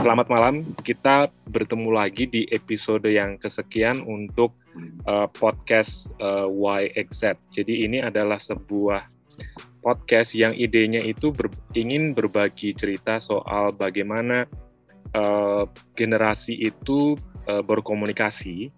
[0.00, 0.64] selamat malam.
[0.80, 4.56] Kita bertemu lagi di episode yang kesekian untuk
[5.04, 7.36] uh, podcast uh, YXZ.
[7.52, 9.04] Jadi ini adalah sebuah
[9.84, 14.48] podcast yang idenya itu ber, ingin berbagi cerita soal bagaimana
[15.12, 18.72] uh, generasi itu uh, berkomunikasi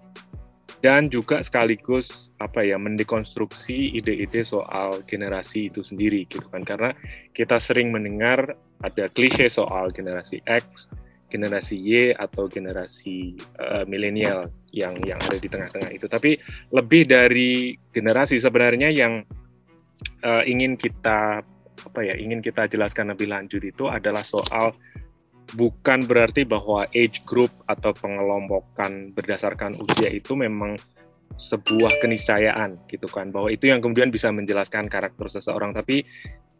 [0.82, 6.90] dan juga sekaligus apa ya mendekonstruksi ide-ide soal generasi itu sendiri gitu kan karena
[7.30, 10.90] kita sering mendengar ada klise soal generasi X,
[11.32, 16.04] generasi Y atau generasi uh, milenial yang yang ada di tengah-tengah itu.
[16.04, 16.36] Tapi
[16.76, 19.24] lebih dari generasi sebenarnya yang
[20.20, 21.40] uh, ingin kita
[21.82, 24.76] apa ya ingin kita jelaskan lebih lanjut itu adalah soal
[25.56, 30.76] bukan berarti bahwa age group atau pengelompokan berdasarkan usia itu memang
[31.40, 33.32] sebuah keniscayaan gitu kan.
[33.32, 35.72] Bahwa itu yang kemudian bisa menjelaskan karakter seseorang.
[35.72, 36.04] Tapi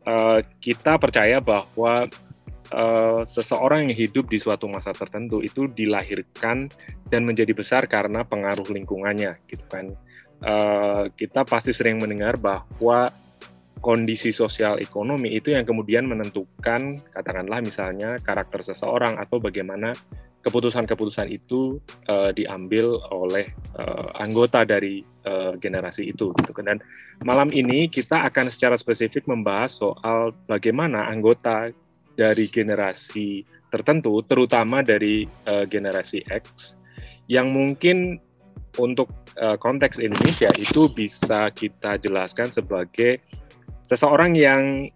[0.09, 2.09] uh, kita percaya bahwa
[2.73, 6.73] uh, seseorang yang hidup di suatu masa tertentu itu dilahirkan
[7.13, 9.93] dan menjadi besar karena pengaruh lingkungannya gitu kan.
[10.43, 13.15] Uh, kita pasti sering mendengar bahwa
[13.79, 19.95] kondisi sosial ekonomi itu yang kemudian menentukan katakanlah misalnya karakter seseorang atau bagaimana
[20.43, 21.79] keputusan-keputusan itu
[22.11, 23.47] uh, diambil oleh
[23.79, 26.75] uh, anggota dari uh, generasi itu gitu kan.
[26.75, 26.79] Dan
[27.23, 31.71] malam ini kita akan secara spesifik membahas soal bagaimana anggota
[32.15, 36.77] dari generasi tertentu terutama dari uh, generasi X
[37.31, 38.21] yang mungkin
[38.77, 39.09] untuk
[39.41, 43.21] uh, konteks Indonesia itu bisa kita jelaskan sebagai
[43.85, 44.89] seseorang yang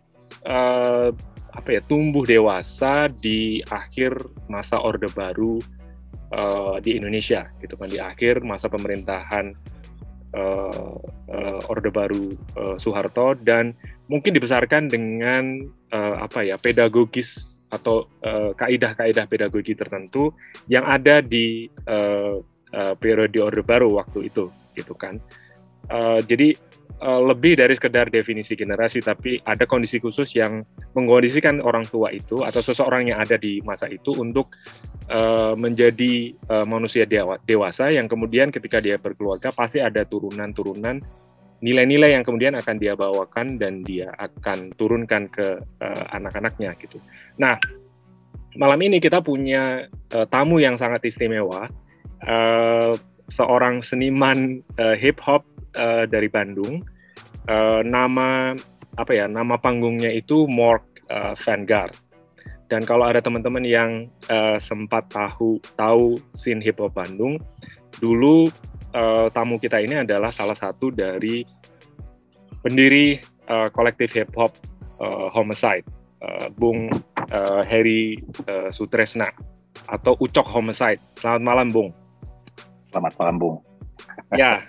[0.44, 1.12] uh,
[1.56, 4.12] apa ya tumbuh dewasa di akhir
[4.52, 5.56] masa Orde Baru
[6.36, 9.56] uh, di Indonesia gitu kan di akhir masa pemerintahan
[10.36, 10.96] uh,
[11.32, 13.72] uh, Orde Baru uh, Soeharto dan
[14.06, 18.06] mungkin dibesarkan dengan uh, apa ya pedagogis atau
[18.54, 20.30] kaidah-kaidah pedagogi tertentu
[20.70, 22.38] yang ada di uh,
[22.70, 24.46] uh, periode Orde Baru waktu itu
[24.78, 25.18] gitu kan.
[25.86, 26.54] Uh, jadi
[27.00, 32.42] uh, lebih dari sekedar definisi generasi, tapi ada kondisi khusus yang mengkondisikan orang tua itu
[32.42, 34.52] atau seseorang yang ada di masa itu untuk
[35.10, 41.00] uh, menjadi uh, manusia dewa, dewasa yang kemudian ketika dia berkeluarga pasti ada turunan-turunan
[41.64, 47.00] nilai-nilai yang kemudian akan dia bawakan dan dia akan turunkan ke uh, anak-anaknya gitu.
[47.40, 47.56] Nah,
[48.56, 51.68] malam ini kita punya uh, tamu yang sangat istimewa,
[52.24, 52.92] uh,
[53.26, 56.84] seorang seniman uh, hip hop uh, dari Bandung.
[57.46, 58.52] Uh, nama
[58.98, 59.30] apa ya?
[59.30, 61.94] Nama panggungnya itu Mork uh, Vanguard.
[62.66, 67.38] Dan kalau ada teman-teman yang uh, sempat tahu tahu scene hip hop Bandung,
[68.02, 68.50] dulu
[68.96, 71.44] uh, tamu kita ini adalah salah satu dari
[72.64, 73.20] pendiri
[73.52, 74.56] uh, kolektif hip hop
[74.98, 75.84] uh, Homicide,
[76.24, 76.88] uh, Bung
[77.30, 78.16] uh, Heri
[78.48, 79.28] uh, Sutresna
[79.86, 80.98] atau Ucok Homicide.
[81.12, 81.90] Selamat malam, Bung.
[82.88, 83.56] Selamat malam, Bung.
[84.34, 84.66] Ya,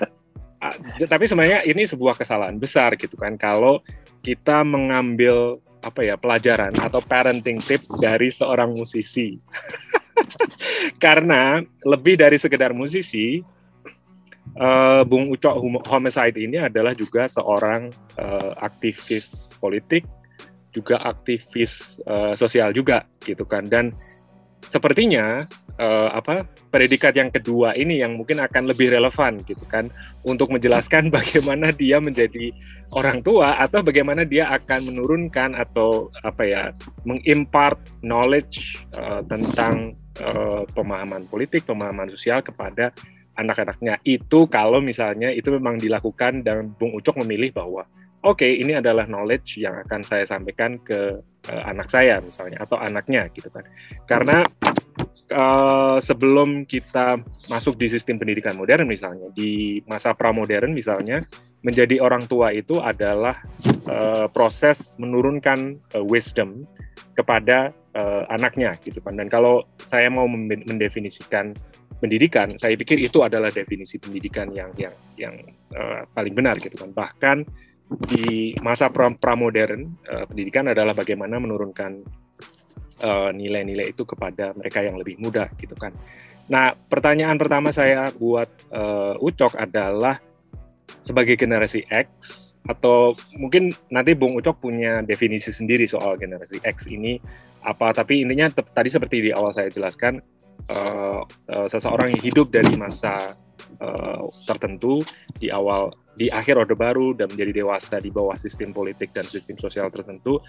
[0.58, 0.74] Ah,
[1.06, 3.78] tapi sebenarnya ini sebuah kesalahan besar gitu kan kalau
[4.26, 9.38] kita mengambil apa ya pelajaran atau parenting tip dari seorang musisi
[11.04, 13.46] karena lebih dari sekedar musisi
[14.58, 15.58] uh, Bung Ucok
[15.88, 20.04] Homicide ini adalah juga seorang uh, aktivis politik
[20.76, 23.66] juga aktivis uh, sosial juga gitu kan.
[23.66, 23.94] Dan
[24.66, 25.46] sepertinya
[25.80, 29.88] uh, apa predikat yang kedua ini yang mungkin akan lebih relevan gitu kan
[30.26, 32.52] untuk menjelaskan bagaimana dia menjadi
[32.92, 36.64] orang tua atau bagaimana dia akan menurunkan atau apa ya
[37.08, 42.92] mengimpart knowledge uh, tentang uh, pemahaman politik, pemahaman sosial kepada
[43.38, 44.02] anak-anaknya.
[44.02, 47.86] Itu kalau misalnya itu memang dilakukan dan Bung Ucok memilih bahwa
[48.26, 52.76] oke okay, ini adalah knowledge yang akan saya sampaikan ke uh, anak saya misalnya atau
[52.82, 53.64] anaknya gitu kan.
[54.10, 54.44] Karena
[55.32, 57.20] uh, sebelum kita
[57.52, 61.24] masuk di sistem pendidikan modern misalnya di masa pramodern misalnya
[61.66, 63.36] menjadi orang tua itu adalah
[63.90, 66.64] uh, proses menurunkan uh, wisdom
[67.18, 71.58] kepada uh, anaknya gitu kan dan kalau saya mau mendefinisikan
[71.98, 75.36] pendidikan saya pikir itu adalah definisi pendidikan yang yang yang
[75.74, 77.38] uh, paling benar gitu kan bahkan
[77.88, 82.04] di masa pramodern uh, pendidikan adalah bagaimana menurunkan
[82.98, 85.94] Eh, nilai-nilai uh, itu kepada mereka yang lebih muda gitu kan.
[86.50, 90.18] Nah, pertanyaan pertama saya buat uh, Ucok adalah
[91.06, 92.10] sebagai generasi X
[92.66, 97.22] atau mungkin nanti Bung Ucok punya definisi sendiri soal generasi X ini
[97.62, 100.18] apa tapi intinya tadi seperti di awal saya jelaskan
[100.72, 101.24] uh,
[101.68, 103.36] seseorang yang hidup dari masa
[103.80, 105.02] uh, tertentu
[105.38, 109.54] di awal di akhir Orde Baru dan menjadi dewasa di bawah sistem politik dan sistem
[109.62, 110.42] sosial tertentu.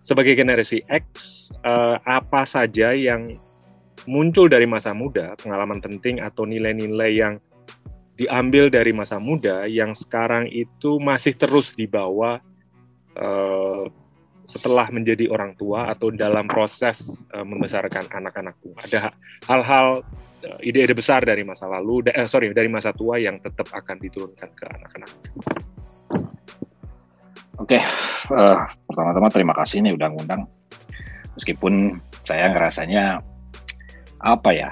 [0.00, 3.34] Sebagai generasi X uh, apa saja yang
[4.06, 7.34] muncul dari masa muda, pengalaman penting atau nilai-nilai yang
[8.16, 12.40] diambil dari masa muda yang sekarang itu masih terus dibawa
[13.18, 13.90] uh,
[14.46, 18.70] setelah menjadi orang tua atau dalam proses uh, membesarkan anak-anakku.
[18.78, 19.10] Ada
[19.50, 20.06] hal-hal
[20.46, 24.48] uh, ide-ide besar dari masa lalu, uh, sorry dari masa tua yang tetap akan diturunkan
[24.54, 25.10] ke anak-anak.
[27.58, 27.82] Oke,
[28.30, 30.46] uh, pertama-tama terima kasih nih udah ngundang.
[31.34, 33.20] Meskipun saya ngerasanya
[34.22, 34.70] apa ya,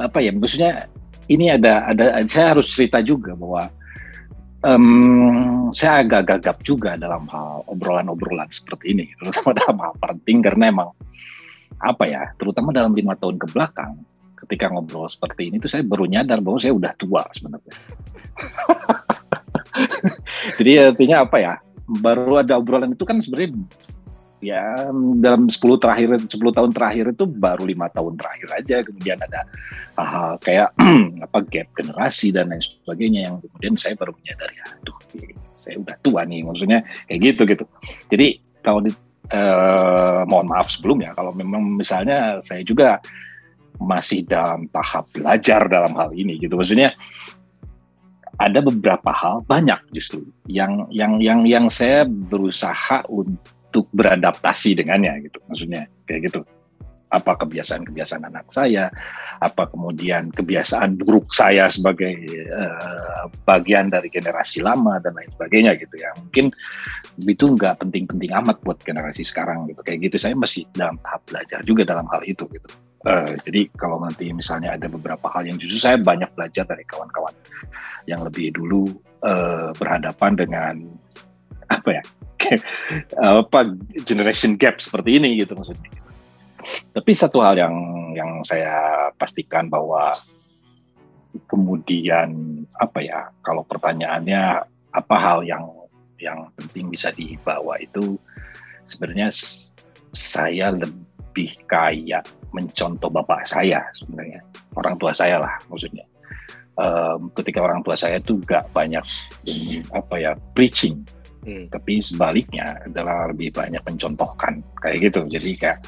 [0.00, 0.88] apa ya, maksudnya
[1.28, 3.68] ini ada ada saya harus cerita juga bahwa
[4.64, 10.64] um, saya agak gagap juga dalam hal obrolan-obrolan seperti ini, terutama dalam hal penting karena
[10.72, 10.90] emang
[11.78, 14.02] apa ya, terutama dalam lima tahun ke belakang,
[14.34, 17.74] ketika ngobrol seperti ini tuh saya baru nyadar bahwa saya udah tua sebenarnya.
[20.58, 21.54] Jadi artinya apa ya?
[21.88, 23.54] Baru ada obrolan itu kan sebenarnya
[24.38, 28.76] ya dalam 10 terakhir 10 tahun terakhir itu baru lima tahun terakhir aja.
[28.86, 29.40] Kemudian ada
[29.98, 30.68] hal kayak
[31.26, 34.98] apa gap generasi dan lain sebagainya yang kemudian saya baru menyadari aduh
[35.58, 37.64] saya udah tua nih maksudnya kayak gitu gitu.
[38.08, 38.26] Jadi
[38.62, 38.90] kalau di,
[39.34, 43.02] eh, mohon maaf sebelumnya kalau memang misalnya saya juga
[43.78, 46.54] masih dalam tahap belajar dalam hal ini gitu.
[46.54, 46.94] Maksudnya
[48.38, 55.28] ada beberapa hal banyak justru yang yang yang yang saya berusaha untuk untuk beradaptasi dengannya
[55.28, 56.40] gitu maksudnya kayak gitu
[57.08, 58.92] apa kebiasaan-kebiasaan anak saya,
[59.40, 62.12] apa kemudian kebiasaan buruk saya sebagai
[62.52, 66.12] uh, bagian dari generasi lama dan lain sebagainya gitu ya.
[66.20, 66.52] Mungkin
[67.24, 69.80] itu nggak penting-penting amat buat generasi sekarang gitu.
[69.80, 72.68] Kayak gitu saya masih dalam tahap belajar juga dalam hal itu gitu.
[73.08, 77.32] Uh, jadi kalau nanti misalnya ada beberapa hal yang justru saya banyak belajar dari kawan-kawan
[78.10, 78.90] yang lebih dulu
[79.24, 80.74] uh, berhadapan dengan
[81.70, 82.02] apa ya
[83.42, 83.74] apa
[84.06, 85.90] generation gap seperti ini gitu maksudnya.
[86.92, 87.74] Tapi satu hal yang
[88.14, 90.18] yang saya pastikan bahwa
[91.46, 95.64] kemudian apa ya kalau pertanyaannya apa hal yang
[96.18, 98.18] yang penting bisa dibawa itu
[98.82, 99.30] sebenarnya
[100.10, 104.42] saya lebih kayak mencontoh bapak saya sebenarnya.
[104.74, 106.04] Orang tua saya lah maksudnya.
[106.78, 109.02] Um, ketika orang tua saya tuh gak banyak
[109.90, 111.02] apa ya preaching
[111.48, 111.64] hmm.
[111.72, 115.24] tapi sebaliknya adalah lebih banyak mencontohkan kayak gitu.
[115.32, 115.80] Jadi kayak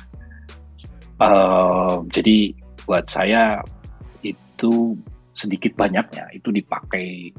[1.20, 2.56] uh, jadi
[2.88, 3.60] buat saya
[4.24, 4.96] itu
[5.36, 7.30] sedikit banyaknya itu dipakai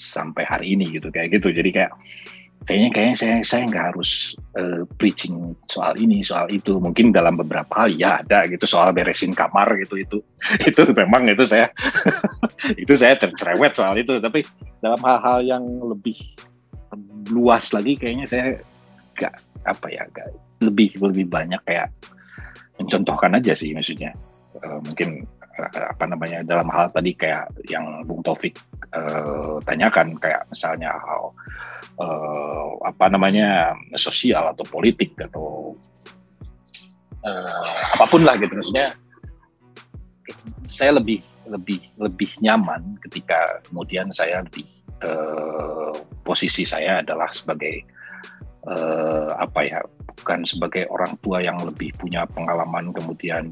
[0.00, 1.50] sampai hari ini gitu kayak gitu.
[1.52, 1.92] Jadi kayak
[2.64, 6.80] kayaknya kayaknya saya saya nggak harus uh, preaching soal ini soal itu.
[6.80, 10.18] Mungkin dalam beberapa hal ya ada gitu soal beresin kamar gitu itu
[10.70, 11.68] itu memang itu saya
[12.82, 14.16] itu saya cerewet soal itu.
[14.16, 14.40] Tapi
[14.80, 16.16] dalam hal-hal yang lebih
[17.30, 18.46] luas lagi kayaknya saya
[19.14, 19.34] gak
[19.66, 20.28] apa ya gak
[20.64, 21.88] lebih lebih banyak kayak
[22.80, 24.16] mencontohkan aja sih maksudnya.
[24.60, 25.24] Uh, mungkin
[25.56, 28.58] uh, apa namanya dalam hal tadi kayak yang Bung Taufik
[28.96, 31.30] uh, tanyakan kayak misalnya hal
[32.02, 35.78] uh, apa namanya sosial atau politik atau
[37.22, 38.52] uh, apa pun lah gitu.
[38.58, 38.90] Maksudnya
[40.66, 44.66] saya lebih lebih lebih nyaman ketika kemudian saya lebih
[45.02, 45.92] uh,
[46.22, 47.82] posisi saya adalah sebagai
[48.70, 49.78] uh, apa ya
[50.22, 53.50] bukan sebagai orang tua yang lebih punya pengalaman kemudian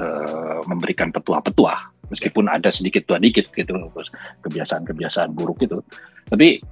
[0.00, 3.74] uh, memberikan petuah-petuah meskipun ada sedikit tua dikit gitu
[4.46, 5.82] kebiasaan-kebiasaan buruk itu.
[6.30, 6.62] Tapi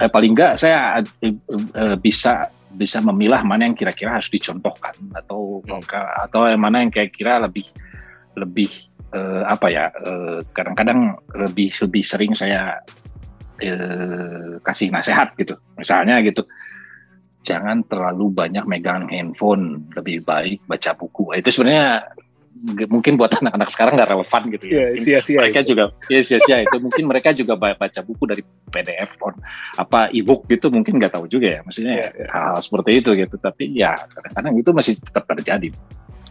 [0.00, 5.58] eh, paling enggak saya eh, bisa bisa memilah mana yang kira-kira harus dicontohkan atau
[6.22, 7.66] atau yang mana yang kira-kira lebih
[8.38, 8.70] lebih
[9.14, 9.84] eh, apa ya
[10.54, 12.78] kadang-kadang eh, lebih lebih sering saya
[13.62, 15.58] eh, kasih nasihat gitu.
[15.76, 16.46] Misalnya gitu,
[17.42, 21.34] jangan terlalu banyak megang handphone, lebih baik baca buku.
[21.36, 22.06] Itu sebenarnya
[22.90, 24.74] mungkin buat anak-anak sekarang nggak relevan gitu ya.
[24.74, 25.68] Yeah, sia-sia mereka itu.
[25.74, 29.34] juga ya sia-sia itu mungkin mereka juga baca buku dari PDF on
[29.80, 31.60] apa ebook gitu mungkin nggak tahu juga ya.
[31.64, 32.28] Maksudnya yeah, yeah.
[32.30, 33.36] hal, hal seperti itu gitu.
[33.40, 35.72] Tapi ya kadang-kadang itu masih tetap terjadi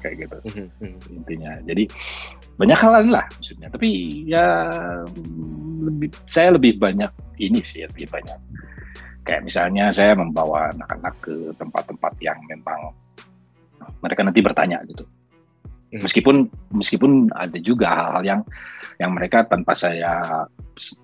[0.01, 1.15] kayak gitu mm-hmm.
[1.15, 1.51] intinya.
[1.63, 1.83] Jadi
[2.59, 3.67] banyak hal lain lah maksudnya.
[3.71, 3.89] Tapi
[4.27, 4.45] ya
[5.83, 8.39] lebih saya lebih banyak ini sih lebih banyak
[9.29, 12.95] kayak misalnya saya membawa anak-anak ke tempat-tempat yang memang
[14.01, 15.05] mereka nanti bertanya gitu.
[15.93, 16.01] Mm.
[16.01, 16.35] Meskipun
[16.73, 18.41] meskipun ada juga hal-hal yang
[18.97, 20.21] yang mereka tanpa saya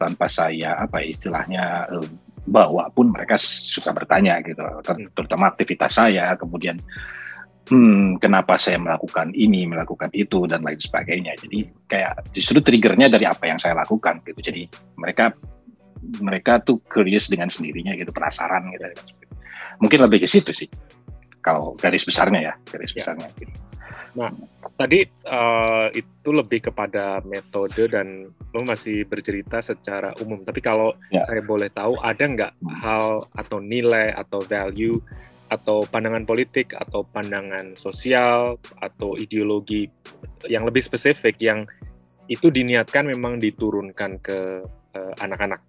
[0.02, 2.08] tanpa saya apa ya, istilahnya eh,
[2.46, 5.14] bawa pun mereka suka bertanya gitu, mm.
[5.18, 6.78] terutama aktivitas saya kemudian
[7.70, 11.34] hmm, kenapa saya melakukan ini, melakukan itu dan lain sebagainya.
[11.42, 14.40] Jadi kayak justru triggernya dari apa yang saya lakukan gitu.
[14.42, 15.34] Jadi mereka
[16.22, 18.86] mereka tuh curious dengan sendirinya gitu, penasaran gitu.
[19.82, 20.70] Mungkin lebih ke situ sih.
[21.42, 23.02] Kalau garis besarnya ya, garis ya.
[23.02, 23.30] besarnya.
[23.38, 23.54] Gitu.
[24.16, 24.32] Nah,
[24.80, 30.40] tadi uh, itu lebih kepada metode dan lo masih bercerita secara umum.
[30.42, 31.22] Tapi kalau ya.
[31.28, 32.76] saya boleh tahu, ada nggak hmm.
[32.80, 34.98] hal atau nilai atau value
[35.46, 39.86] atau pandangan politik atau pandangan sosial atau ideologi
[40.50, 41.70] yang lebih spesifik yang
[42.26, 44.66] itu diniatkan memang diturunkan ke
[44.98, 45.62] uh, anak-anak?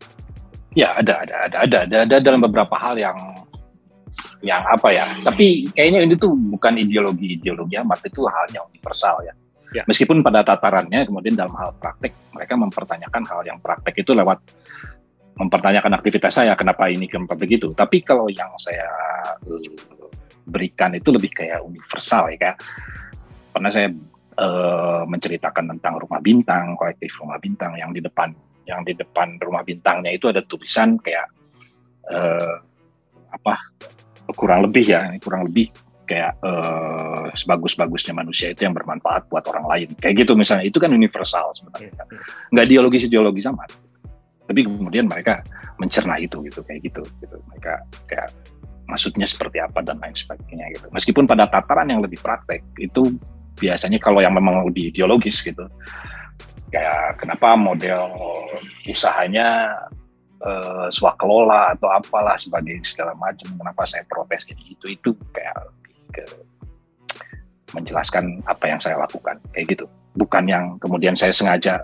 [0.76, 3.16] Ya ada ada ada ada ada ada dalam beberapa hal yang
[4.45, 9.16] yang apa ya tapi kayaknya ini tuh bukan ideologi ideologi amat itu hal yang universal
[9.25, 9.33] ya.
[9.73, 14.38] ya meskipun pada tatarannya kemudian dalam hal praktek mereka mempertanyakan hal yang praktek itu lewat
[15.37, 17.73] mempertanyakan aktivitas saya kenapa ini kenapa begitu.
[17.76, 18.88] Tapi kalau yang saya
[19.45, 20.09] uh,
[20.49, 22.57] berikan itu lebih kayak universal ya kayak
[23.52, 23.93] pernah saya
[24.40, 28.33] uh, menceritakan tentang rumah bintang kolektif rumah bintang yang di depan
[28.66, 31.26] yang di depan rumah bintangnya itu ada tulisan kayak
[32.09, 32.62] uh,
[33.31, 33.55] apa
[34.35, 35.71] kurang lebih ya kurang lebih
[36.07, 39.88] kayak uh, sebagus-bagusnya manusia itu yang bermanfaat buat orang lain.
[39.99, 42.23] Kayak gitu misalnya itu kan universal sebenarnya iya, iya.
[42.55, 43.66] nggak ideologis ideologi sama
[44.47, 45.43] tapi kemudian mereka
[45.76, 47.37] mencerna itu gitu kayak gitu gitu.
[47.53, 47.73] Mereka
[48.11, 48.31] kayak
[48.87, 50.87] maksudnya seperti apa dan lain sebagainya gitu.
[50.95, 53.15] Meskipun pada tataran yang lebih praktek itu
[53.57, 55.65] biasanya kalau yang memang lebih ideologis gitu
[56.71, 58.12] kayak kenapa model
[58.85, 59.73] usahanya
[60.43, 65.97] uh, swakelola atau apalah sebagai segala macam kenapa saya protes kayak gitu itu kayak lebih
[66.12, 66.25] ke
[67.75, 69.87] menjelaskan apa yang saya lakukan kayak gitu.
[70.17, 71.83] Bukan yang kemudian saya sengaja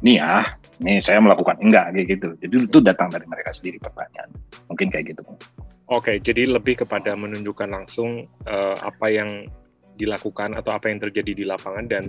[0.00, 0.48] nih ah
[0.82, 4.28] nih saya melakukan enggak kayak gitu jadi itu datang dari mereka sendiri pertanyaan
[4.66, 5.22] mungkin kayak gitu
[5.88, 9.46] oke jadi lebih kepada menunjukkan langsung uh, apa yang
[9.96, 12.08] dilakukan atau apa yang terjadi di lapangan dan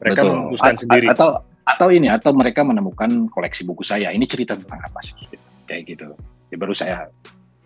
[0.00, 0.34] mereka Betul.
[0.34, 1.06] memutuskan sendiri.
[1.12, 1.28] Atau
[1.68, 4.10] atau ini atau mereka menemukan koleksi buku saya.
[4.10, 5.14] Ini cerita tentang apa sih?
[5.68, 6.08] Kayak gitu.
[6.50, 7.06] Ya baru saya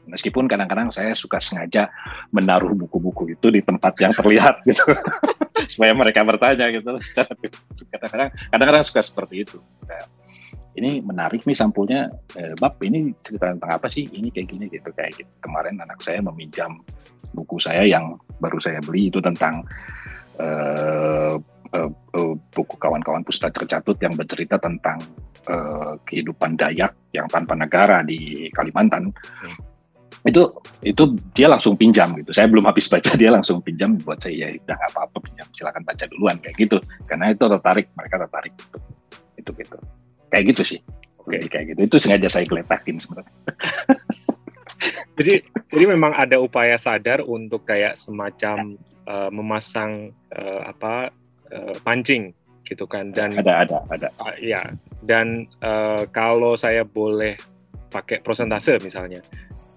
[0.04, 1.88] meskipun kadang-kadang saya suka sengaja
[2.28, 4.84] menaruh buku-buku itu di tempat yang terlihat gitu
[5.72, 7.00] supaya mereka bertanya gitu
[7.88, 9.56] kadang-kadang kadang-kadang suka seperti itu
[9.88, 10.04] kayak
[10.74, 14.90] ini menarik nih sampulnya eh, bab ini cerita tentang apa sih ini kayak gini gitu
[14.94, 16.82] kayak gitu kemarin anak saya meminjam
[17.34, 19.62] buku saya yang baru saya beli itu tentang
[20.38, 21.38] eh,
[21.74, 25.02] uh, uh, buku kawan-kawan Pusta Tercatut yang bercerita tentang
[25.50, 29.10] uh, kehidupan Dayak yang tanpa negara di Kalimantan.
[29.42, 29.58] Hmm.
[30.24, 31.04] Itu itu
[31.36, 32.32] dia langsung pinjam gitu.
[32.32, 35.82] Saya belum habis baca dia langsung pinjam buat saya ya udah nggak apa-apa pinjam silakan
[35.84, 36.78] baca duluan kayak gitu.
[37.04, 38.78] Karena itu tertarik mereka tertarik gitu.
[39.36, 39.78] Itu gitu.
[40.34, 40.80] Kayak gitu sih.
[41.22, 41.46] Oke, okay.
[41.46, 41.80] kayak gitu.
[41.86, 43.30] Itu sengaja saya geletakin sebenarnya.
[45.18, 45.34] jadi
[45.70, 48.74] jadi memang ada upaya sadar untuk kayak semacam
[49.06, 51.14] uh, memasang uh, apa
[51.54, 54.72] uh, pancing gitu kan dan ada ada ada uh, ya
[55.04, 57.36] dan uh, kalau saya boleh
[57.92, 59.20] pakai prosentase misalnya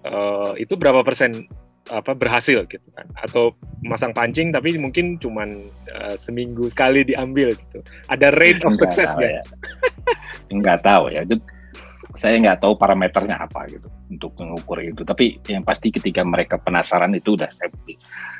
[0.08, 1.46] uh, itu berapa persen
[1.88, 3.06] apa berhasil gitu kan.
[3.20, 7.80] Atau masang pancing tapi mungkin cuman uh, seminggu sekali diambil gitu.
[8.12, 9.42] Ada rate of success ya.
[10.52, 11.24] Nggak tahu ya.
[12.18, 15.04] Saya nggak tahu parameternya apa gitu untuk mengukur itu.
[15.04, 17.68] Tapi yang pasti ketika mereka penasaran itu udah saya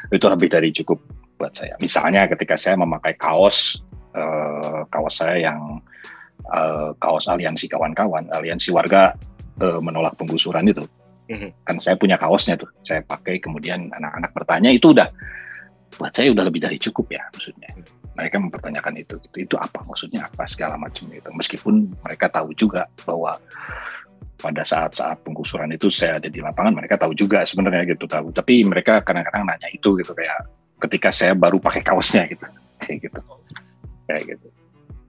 [0.08, 0.98] itu lebih dari cukup
[1.38, 1.76] buat saya.
[1.78, 3.80] Misalnya ketika saya memakai kaos
[4.16, 5.78] uh, kaos saya yang
[6.50, 9.14] uh, kaos aliansi kawan-kawan, aliansi warga
[9.62, 10.82] uh, menolak penggusuran itu.
[11.28, 11.50] Mm-hmm.
[11.68, 12.68] Kan saya punya kaosnya tuh.
[12.82, 15.08] Saya pakai kemudian anak-anak bertanya itu udah
[15.96, 17.68] buat saya udah lebih dari cukup ya maksudnya.
[18.18, 19.84] Mereka mempertanyakan itu, itu, itu apa?
[19.86, 20.48] Maksudnya apa?
[20.48, 21.30] Segala macam itu.
[21.30, 23.38] Meskipun mereka tahu juga bahwa
[24.38, 28.34] pada saat-saat penggusuran itu saya ada di lapangan mereka tahu juga sebenarnya gitu tahu.
[28.34, 30.48] Tapi mereka kadang-kadang nanya itu gitu kayak
[30.88, 32.42] ketika saya baru pakai kaosnya gitu.
[32.82, 33.20] Kayak gitu.
[34.06, 34.48] Kayak gitu.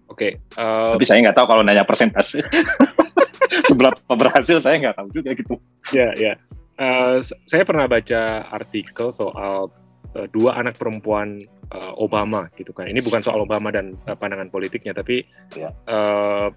[0.09, 2.41] Oke okay, uh, tapi saya nggak tahu kalau nanya persentase
[3.69, 5.55] seberapa berhasil saya nggak tahu juga gitu
[5.91, 6.36] ya yeah, ya yeah.
[6.79, 9.69] uh, saya pernah baca artikel soal
[10.15, 11.43] uh, dua anak perempuan
[11.74, 15.72] uh, Obama gitu kan ini bukan soal Obama dan uh, pandangan politiknya tapi yeah.
[15.88, 15.91] Ya.
[15.91, 16.48] uh,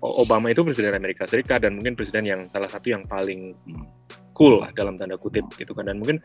[0.00, 3.84] Obama itu presiden Amerika Serikat dan mungkin presiden yang salah satu yang paling hmm,
[4.32, 5.88] cool lah dalam tanda kutip gitu kan.
[5.88, 6.20] Dan mungkin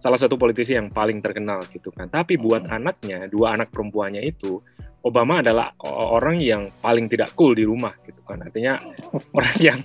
[0.00, 2.08] salah satu politisi yang paling terkenal gitu kan.
[2.08, 2.76] Tapi buat hmm.
[2.76, 4.60] anaknya dua anak perempuannya itu
[4.98, 8.42] Obama adalah orang yang paling tidak cool di rumah gitu kan.
[8.42, 8.80] Artinya
[9.36, 9.78] orang yang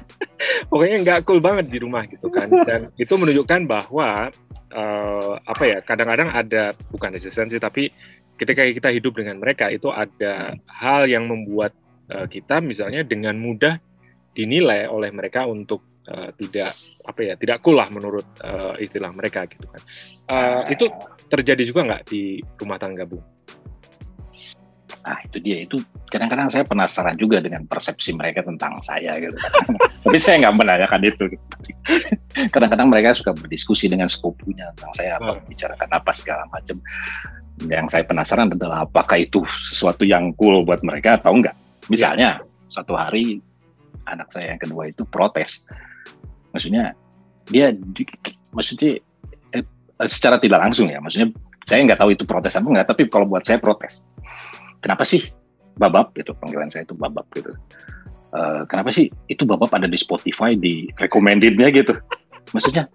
[0.70, 2.48] pokoknya nggak cool banget di rumah gitu kan.
[2.64, 4.30] Dan itu menunjukkan bahwa
[4.72, 7.90] uh, apa ya kadang-kadang ada bukan resistensi tapi
[8.36, 11.72] ketika kita hidup dengan mereka itu ada hal yang membuat
[12.12, 13.78] uh, kita misalnya dengan mudah
[14.36, 19.46] dinilai oleh mereka untuk uh, tidak apa ya tidak cool lah menurut uh, istilah mereka
[19.48, 19.82] gitu kan.
[20.26, 20.90] Uh, itu
[21.30, 23.18] terjadi juga nggak di rumah tangga bu?
[25.06, 25.62] ah itu dia.
[25.62, 25.78] Itu
[26.10, 29.34] kadang-kadang saya penasaran juga dengan persepsi mereka tentang saya gitu.
[30.04, 31.24] Tapi saya nggak menanyakan itu
[32.54, 35.46] kadang-kadang mereka suka berdiskusi dengan sepupunya tentang saya apa hmm.
[35.46, 36.78] bicarakan apa segala macam.
[37.66, 41.56] Yang saya penasaran adalah apakah itu sesuatu yang cool buat mereka atau enggak
[41.92, 42.44] misalnya ya.
[42.66, 43.38] suatu hari
[44.06, 45.62] anak saya yang kedua itu protes.
[46.54, 46.94] Maksudnya
[47.46, 47.70] dia
[48.50, 48.98] maksudnya
[49.54, 49.64] eh,
[50.06, 51.30] secara tidak langsung ya maksudnya
[51.66, 54.06] saya nggak tahu itu protes apa enggak tapi kalau buat saya protes.
[54.82, 55.26] Kenapa sih
[55.76, 57.52] babab gitu panggilan saya itu babab gitu.
[58.34, 61.94] Uh, kenapa sih itu babab ada di Spotify di recommendednya gitu?
[62.54, 62.90] Maksudnya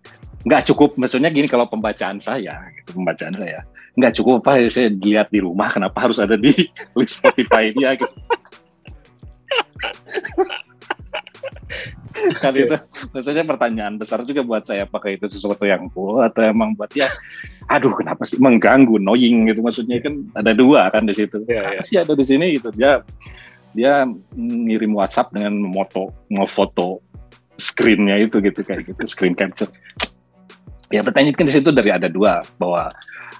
[0.48, 0.96] nggak cukup.
[0.96, 3.64] Maksudnya gini kalau pembacaan saya gitu pembacaan saya
[4.00, 6.56] nggak cukup apa saya lihat di rumah kenapa harus ada di
[6.96, 8.16] list Spotify dia gitu
[12.44, 12.76] kan itu
[13.16, 17.08] maksudnya pertanyaan besar juga buat saya apakah itu sesuatu yang cool atau emang buat ya
[17.72, 19.64] aduh kenapa sih mengganggu annoying gitu.
[19.64, 21.40] Maksudnya kan ada dua kan di situ.
[21.48, 21.82] Ya, ya.
[21.82, 22.68] sih ada di sini gitu?
[22.76, 23.00] Dia
[23.72, 24.04] dia
[24.36, 26.12] ngirim WhatsApp dengan moto
[26.52, 27.00] foto
[27.56, 29.72] screennya itu gitu kayak gitu screen capture.
[30.92, 32.92] Ya pertanyaan kan di situ dari ada dua bahwa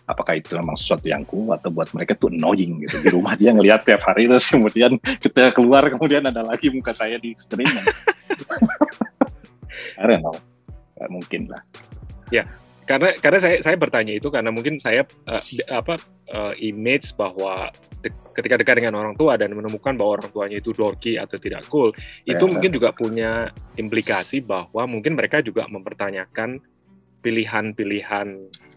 [0.10, 3.02] apakah itu memang sesuatu yang cool atau buat mereka tuh annoying gitu.
[3.02, 7.20] Di rumah dia ngelihat tiap hari terus kemudian kita keluar kemudian ada lagi muka saya
[7.22, 7.70] di screen.
[10.02, 10.36] I don't know.
[11.10, 11.62] Mungkin lah.
[12.30, 12.46] Ya
[12.92, 15.96] karena karena saya saya bertanya itu karena mungkin saya uh, apa
[16.34, 17.72] uh, image bahwa
[18.04, 21.64] de ketika dekat dengan orang tua dan menemukan bahwa orang tuanya itu dorky atau tidak
[21.70, 21.94] cool
[22.26, 26.60] itu ya, mungkin juga punya implikasi bahwa mungkin mereka juga mempertanyakan
[27.22, 28.28] pilihan-pilihan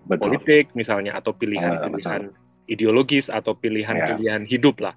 [0.05, 0.21] Betul.
[0.29, 4.51] politik misalnya atau pilihan-pilihan uh, ideologis atau pilihan-pilihan yeah.
[4.51, 4.95] hidup lah.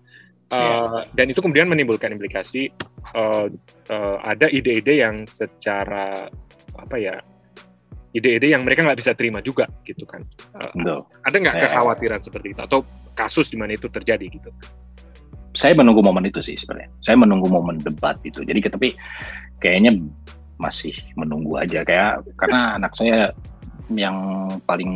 [0.48, 1.04] Uh, eh, yeah.
[1.16, 2.72] Dan itu kemudian menimbulkan implikasi
[3.16, 3.48] uh,
[3.92, 6.32] uh, ada ide-ide yang secara
[6.78, 7.20] apa ya
[8.16, 10.24] ide-ide yang mereka nggak bisa terima juga gitu kan.
[10.56, 10.96] Uh, no.
[11.28, 11.64] Ada nggak yeah.
[11.68, 12.84] kekhawatiran seperti itu atau
[13.16, 14.52] kasus di mana itu terjadi gitu?
[15.58, 16.94] Saya menunggu momen itu sih sebenarnya.
[17.02, 18.46] Saya menunggu momen debat itu.
[18.46, 18.94] Jadi tapi
[19.58, 19.98] kayaknya
[20.58, 23.34] masih menunggu aja kayak karena anak saya
[23.92, 24.18] yang
[24.68, 24.92] paling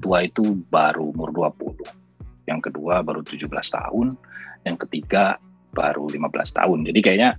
[0.00, 2.48] tua itu baru umur 20.
[2.48, 4.16] Yang kedua baru 17 tahun,
[4.64, 5.36] yang ketiga
[5.70, 6.78] baru 15 tahun.
[6.88, 7.30] Jadi kayaknya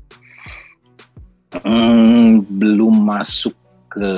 [1.65, 3.55] hmm, belum masuk
[3.91, 4.11] ke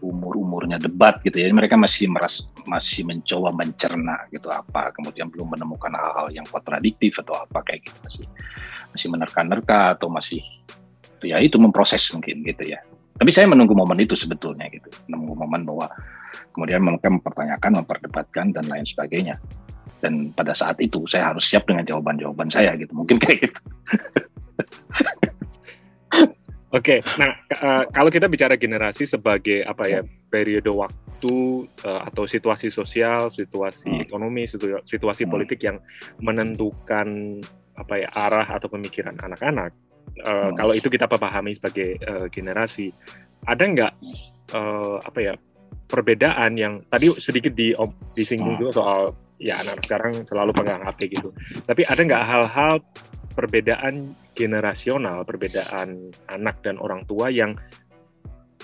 [0.00, 1.52] umur-umurnya debat gitu ya.
[1.52, 7.36] Mereka masih meras, masih mencoba mencerna gitu apa, kemudian belum menemukan hal-hal yang kontradiktif atau
[7.36, 8.26] apa kayak gitu masih
[8.96, 10.40] masih menerka-nerka atau masih
[11.20, 12.80] ya itu memproses mungkin gitu ya.
[13.16, 15.88] Tapi saya menunggu momen itu sebetulnya gitu, menunggu momen bahwa
[16.52, 19.40] kemudian mereka mempertanyakan, memperdebatkan dan lain sebagainya.
[20.04, 23.60] Dan pada saat itu saya harus siap dengan jawaban-jawaban saya gitu, mungkin kayak gitu.
[26.76, 27.16] Oke, okay.
[27.16, 33.32] nah uh, kalau kita bicara generasi sebagai apa ya periode waktu uh, atau situasi sosial,
[33.32, 34.04] situasi hmm.
[34.04, 34.44] ekonomi,
[34.84, 35.32] situasi hmm.
[35.32, 35.80] politik yang
[36.20, 37.40] menentukan
[37.76, 39.72] apa ya arah atau pemikiran anak-anak,
[40.24, 42.92] uh, kalau itu kita pahami sebagai uh, generasi
[43.44, 43.92] ada nggak
[44.54, 45.34] uh, apa ya
[45.86, 47.70] perbedaan yang tadi sedikit di
[48.14, 49.02] disinggung juga soal
[49.38, 51.28] ya anak, anak sekarang selalu pegang HP gitu.
[51.64, 52.74] Tapi ada nggak hal-hal
[53.36, 57.54] perbedaan generasional perbedaan anak dan orang tua yang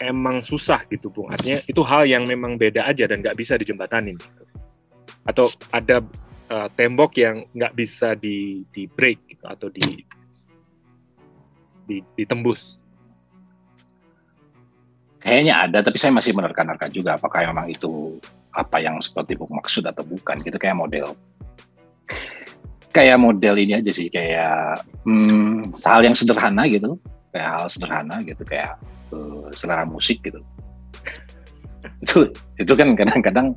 [0.01, 1.31] emang susah gitu bung?
[1.31, 4.45] Artinya itu hal yang memang beda aja dan nggak bisa dijembatanin gitu.
[5.23, 6.03] Atau ada
[6.51, 10.03] uh, tembok yang nggak bisa di di break gitu atau di
[12.17, 12.81] ditembus?
[15.21, 18.19] Kayaknya ada, tapi saya masih menerka-nerka juga apakah memang itu
[18.51, 20.41] apa yang seperti Bung maksud atau bukan.
[20.41, 21.15] Gitu kayak model
[22.93, 27.01] kayak model ini aja sih kayak hmm, hal yang sederhana gitu
[27.33, 28.77] kayak hal sederhana gitu kayak
[29.17, 30.45] uh, selera musik gitu
[32.03, 33.55] itu itu kan kadang-kadang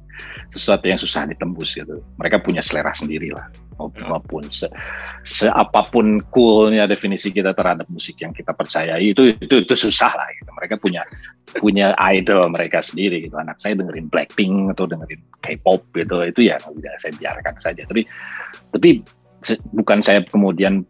[0.54, 3.50] sesuatu yang susah ditembus gitu mereka punya selera sendiri lah
[4.08, 4.68] maupun se,
[5.28, 10.50] seapapun coolnya definisi kita terhadap musik yang kita percayai itu itu itu susah lah gitu.
[10.56, 11.04] Mereka punya
[11.60, 13.36] punya idol mereka sendiri gitu.
[13.36, 17.82] Anak saya dengerin Blackpink atau dengerin K-pop gitu itu ya tidak saya biarkan saja.
[17.84, 18.02] Tapi
[18.72, 18.90] tapi
[19.76, 20.88] bukan saya kemudian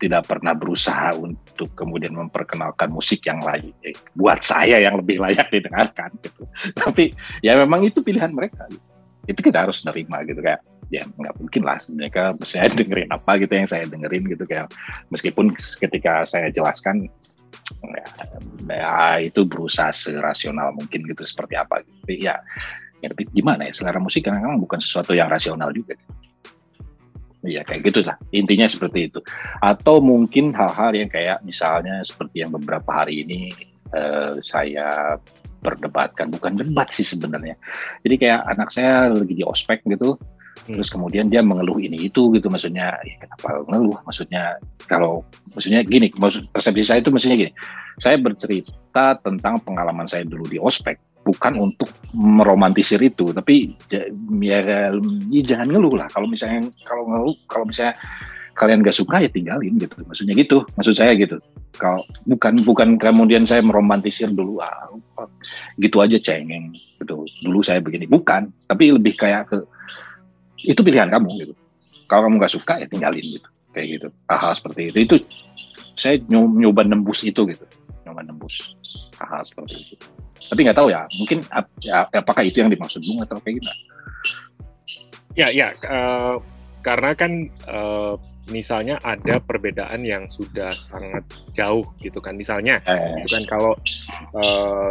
[0.00, 5.52] tidak pernah berusaha untuk kemudian memperkenalkan musik yang lain eh, buat saya yang lebih layak
[5.52, 6.48] didengarkan gitu.
[6.82, 7.12] Tapi
[7.44, 8.64] ya memang itu pilihan mereka.
[8.72, 8.86] Gitu.
[9.28, 13.52] Itu kita harus nerima gitu kayak ya nggak mungkin lah mereka saya dengerin apa gitu
[13.54, 14.72] yang saya dengerin gitu kayak
[15.14, 17.06] meskipun ketika saya jelaskan
[17.86, 18.06] ya,
[18.66, 22.26] ya itu berusaha serasional mungkin gitu seperti apa gitu.
[22.26, 22.42] ya
[23.00, 25.94] tapi gimana ya selera musik kan memang bukan sesuatu yang rasional juga
[27.40, 29.20] Iya kayak gitu lah intinya seperti itu.
[29.64, 33.52] Atau mungkin hal-hal yang kayak misalnya seperti yang beberapa hari ini
[33.96, 35.16] uh, saya
[35.64, 36.32] perdebatkan.
[36.32, 37.56] Bukan debat sih sebenarnya.
[38.04, 40.20] Jadi kayak anak saya lagi di ospek gitu
[40.66, 40.76] Hmm.
[40.76, 42.46] Terus kemudian dia mengeluh ini itu gitu.
[42.52, 45.24] Maksudnya ya kenapa mengeluh maksudnya kalau
[45.56, 47.52] maksudnya gini maksud persepsi saya itu maksudnya gini.
[47.96, 50.96] Saya bercerita tentang pengalaman saya dulu di ospek
[51.30, 54.02] bukan untuk meromantisir itu tapi ya,
[54.42, 54.90] ya,
[55.46, 56.10] jangan ngeluh lah.
[56.10, 57.94] Kalau misalnya kalau ngeluh kalau misalnya
[58.58, 59.94] kalian gak suka ya tinggalin gitu.
[60.02, 61.38] Maksudnya gitu maksud saya gitu.
[61.78, 64.90] Kalau bukan bukan kemudian saya meromantisir dulu ah
[65.78, 67.22] gitu aja cengeng gitu.
[67.46, 68.10] Dulu saya begini.
[68.10, 69.62] Bukan tapi lebih kayak ke
[70.66, 71.54] itu pilihan kamu gitu.
[72.10, 73.48] Kalau kamu nggak suka ya tinggalin gitu.
[73.70, 74.08] Kayak gitu.
[74.26, 74.98] Hal-hal seperti itu.
[75.06, 75.16] Itu
[75.94, 77.64] saya nyoba nembus itu gitu.
[78.02, 78.74] Nyoba nembus
[79.22, 81.44] hal-hal seperti itu tapi nggak tahu ya mungkin
[81.84, 83.80] ya, apakah itu yang dimaksud bunga atau kayak gimana?
[85.36, 86.40] Ya ya uh,
[86.80, 87.32] karena kan
[87.68, 88.16] uh,
[88.50, 91.22] misalnya ada perbedaan yang sudah sangat
[91.54, 92.34] jauh gitu kan.
[92.34, 93.24] Misalnya eh.
[93.24, 93.72] gitu kan kalau
[94.34, 94.90] uh,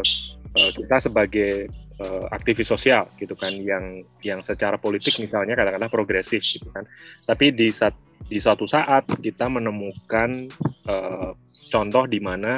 [0.55, 1.67] uh, kita sebagai
[1.99, 6.87] uh, aktivis sosial gitu kan yang yang secara politik misalnya kadang-kadang progresif gitu kan.
[7.27, 7.93] Tapi di saat
[8.29, 10.47] di suatu saat kita menemukan
[10.87, 11.35] uh,
[11.69, 12.57] contoh di mana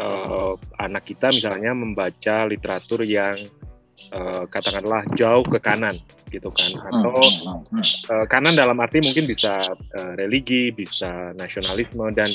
[0.00, 3.36] uh, anak kita misalnya membaca literatur yang
[4.12, 5.96] uh, katakanlah jauh ke kanan
[6.28, 6.70] gitu kan?
[6.90, 7.16] Atau
[8.12, 9.62] uh, kanan dalam arti mungkin bisa
[9.96, 12.28] uh, religi bisa nasionalisme dan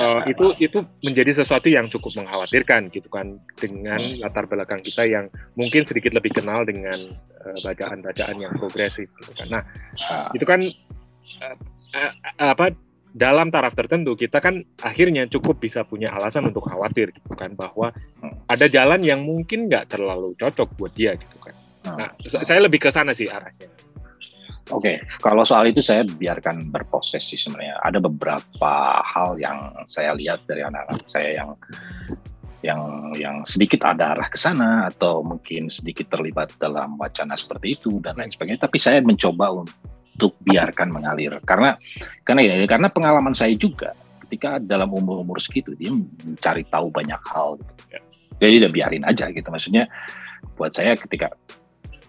[0.00, 3.38] uh, itu itu menjadi sesuatu yang cukup mengkhawatirkan gitu kan?
[3.58, 9.32] Dengan latar belakang kita yang mungkin sedikit lebih kenal dengan bacaan-bacaan uh, yang progresif gitu
[9.32, 9.48] kan.
[9.48, 9.62] Nah,
[10.36, 10.60] itu kan
[11.40, 11.56] uh,
[11.96, 12.12] uh,
[12.52, 12.74] apa
[13.10, 17.90] dalam taraf tertentu kita kan akhirnya cukup bisa punya alasan untuk khawatir gitu kan bahwa
[18.46, 21.54] ada jalan yang mungkin nggak terlalu cocok buat dia gitu kan.
[21.80, 23.66] Nah, saya lebih ke sana sih arahnya.
[24.70, 25.18] Oke, okay.
[25.18, 27.74] kalau soal itu saya biarkan berproses sih sebenarnya.
[27.82, 31.50] Ada beberapa hal yang saya lihat dari anak-anak saya yang
[32.60, 32.80] yang
[33.16, 38.14] yang sedikit ada arah ke sana atau mungkin sedikit terlibat dalam wacana seperti itu dan
[38.14, 38.62] lain sebagainya.
[38.62, 39.64] Tapi saya mencoba
[40.16, 41.80] untuk biarkan mengalir karena
[42.26, 43.96] karena ya karena pengalaman saya juga
[44.30, 47.58] ketika dalam umur-umur segitu dia mencari tahu banyak hal.
[47.58, 47.72] Gitu.
[47.90, 48.00] Ya.
[48.40, 49.50] Jadi udah biarin aja gitu.
[49.50, 49.90] Maksudnya
[50.54, 51.34] buat saya ketika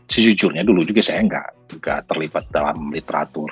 [0.05, 1.47] sejujurnya dulu juga saya nggak
[1.81, 3.49] nggak terlibat dalam literatur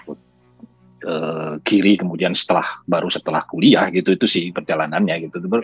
[1.08, 5.64] uh, kiri kemudian setelah baru setelah kuliah gitu itu sih perjalanannya gitu Ber,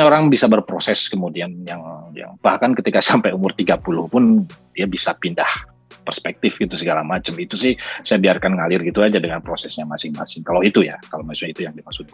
[0.00, 1.84] orang bisa berproses kemudian yang
[2.16, 5.75] yang bahkan ketika sampai umur 30 pun dia bisa pindah
[6.06, 7.74] perspektif gitu segala macam itu sih
[8.06, 10.46] saya biarkan ngalir gitu aja dengan prosesnya masing-masing.
[10.46, 12.06] Kalau itu ya kalau maksudnya itu yang dimaksud.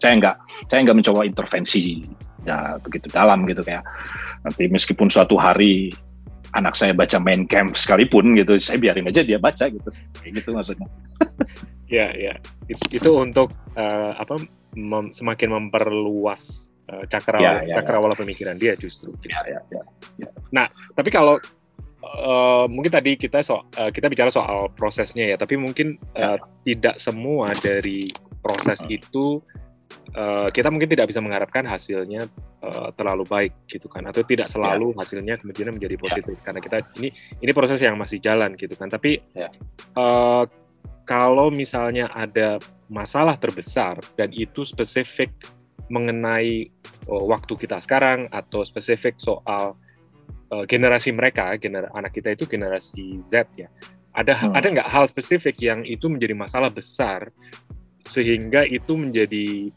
[0.00, 0.36] Saya nggak
[0.72, 2.04] saya nggak mencoba intervensi
[2.48, 3.84] ya begitu dalam gitu kayak
[4.46, 5.92] nanti meskipun suatu hari
[6.54, 9.88] anak saya baca main camp sekalipun gitu saya biarin aja dia baca gitu.
[10.24, 10.88] Kayak gitu maksudnya.
[11.86, 12.34] Ya ya.
[12.66, 14.42] Itu, itu untuk uh, apa
[14.74, 18.20] mem, semakin memperluas uh, cakrawala ya, ya, cakrawala ya.
[18.26, 19.14] pemikiran dia justru.
[19.22, 19.82] Ya, ya, ya,
[20.18, 20.28] ya.
[20.50, 20.66] nah
[20.98, 21.38] tapi kalau
[22.06, 26.96] uh, mungkin tadi kita so uh, kita bicara soal prosesnya ya tapi mungkin uh, tidak
[27.02, 28.06] semua dari
[28.40, 29.42] proses itu
[30.14, 32.30] uh, kita mungkin tidak bisa mengharapkan hasilnya
[32.62, 34.98] uh, terlalu baik gitu kan atau tidak selalu yeah.
[35.02, 36.02] hasilnya kemudian menjadi ya.
[36.02, 36.44] positif yeah.
[36.46, 37.08] karena kita ini
[37.42, 39.50] ini proses yang masih jalan gitu kan tapi yeah.
[39.50, 39.98] Ya.
[39.98, 40.44] uh,
[41.06, 42.58] kalau misalnya ada
[42.90, 45.30] masalah terbesar dan itu spesifik
[45.86, 46.70] mengenai
[47.06, 49.78] uh, waktu kita sekarang atau spesifik soal
[50.52, 53.68] uh, generasi mereka gener anak kita itu generasi Z ya.
[54.16, 54.52] Ada hmm.
[54.56, 57.28] ada nggak hal spesifik yang itu menjadi masalah besar
[58.06, 59.70] sehingga itu menjadi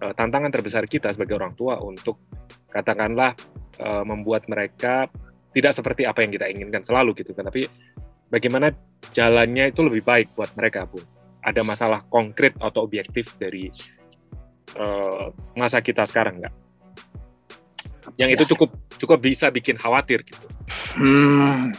[0.00, 2.16] uh, tantangan terbesar kita sebagai orang tua untuk
[2.70, 3.34] katakanlah
[3.82, 5.10] uh, membuat mereka
[5.54, 7.46] tidak seperti apa yang kita inginkan selalu gitu kan.
[7.46, 7.66] Tapi
[8.30, 8.72] bagaimana
[9.12, 11.02] jalannya itu lebih baik buat mereka bu?
[11.44, 13.68] Ada masalah konkret atau objektif dari
[14.80, 15.28] uh,
[15.60, 16.63] masa kita sekarang nggak
[18.20, 18.36] yang ya.
[18.36, 20.46] itu cukup cukup bisa bikin khawatir gitu.
[20.96, 21.72] Hmm,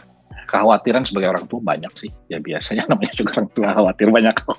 [0.46, 2.10] kekhawatiran sebagai orang tua banyak sih.
[2.30, 4.34] Ya biasanya namanya juga orang tua khawatir banyak.
[4.34, 4.58] Kok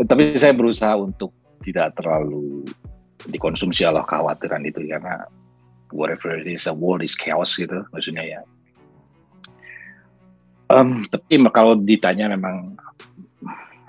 [0.10, 2.66] tapi saya berusaha untuk tidak terlalu
[3.30, 5.26] dikonsumsi oleh kekhawatiran itu karena
[5.94, 8.40] whatever it is, the world is chaos gitu maksudnya ya.
[10.72, 12.80] Um, tapi kalau ditanya memang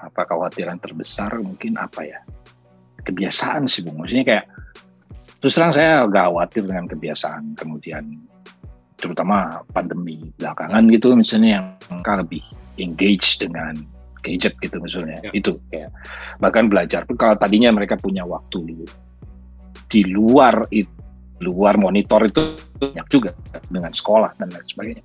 [0.03, 2.19] apa kekhawatiran terbesar mungkin apa ya?
[3.03, 4.45] Kebiasaan sih bung maksudnya kayak
[5.43, 8.15] terus terang saya agak khawatir dengan kebiasaan kemudian
[8.95, 11.67] terutama pandemi belakangan gitu misalnya yang
[12.23, 12.39] lebih
[12.79, 13.75] engage dengan
[14.23, 15.32] gadget gitu misalnya ya.
[15.36, 15.91] itu ya.
[16.39, 18.88] Bahkan belajar pun kalau tadinya mereka punya waktu
[19.91, 20.89] di luar itu
[21.43, 23.36] luar monitor itu banyak juga
[23.67, 25.03] dengan sekolah dan lain sebagainya.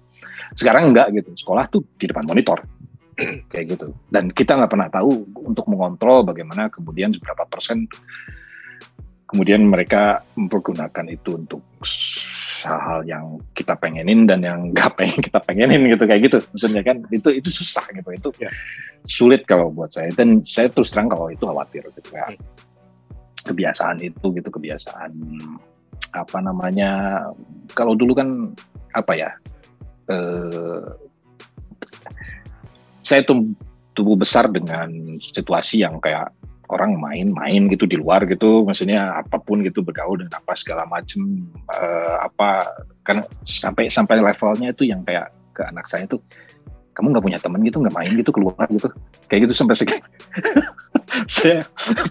[0.55, 2.63] Sekarang enggak gitu sekolah tuh di depan monitor
[3.51, 3.91] kayak gitu.
[4.07, 7.91] Dan kita nggak pernah tahu untuk mengontrol bagaimana kemudian seberapa persen
[9.29, 11.61] kemudian mereka mempergunakan itu untuk
[12.65, 16.97] hal-hal yang kita pengenin dan yang nggak pengen kita pengenin gitu kayak gitu maksudnya kan
[17.13, 18.51] itu itu susah gitu itu ya.
[19.05, 22.41] sulit kalau buat saya dan saya terus terang kalau itu khawatir gitu ya hmm.
[23.47, 25.13] kebiasaan itu gitu kebiasaan
[26.17, 27.21] apa namanya
[27.77, 28.57] kalau dulu kan
[28.97, 29.31] apa ya
[30.09, 30.89] eh,
[33.05, 33.53] saya tuh
[33.93, 36.31] tubuh besar dengan situasi yang kayak
[36.69, 41.49] orang main-main gitu di luar gitu maksudnya apa pun gitu bergaul dengan apa segala macem
[41.73, 42.69] uh, apa
[43.03, 46.21] kan sampai sampai levelnya itu yang kayak ke anak saya tuh
[46.93, 48.91] kamu nggak punya teman gitu nggak main gitu keluar gitu.
[49.31, 50.03] Kayak gitu sampai segitu
[51.31, 51.63] saya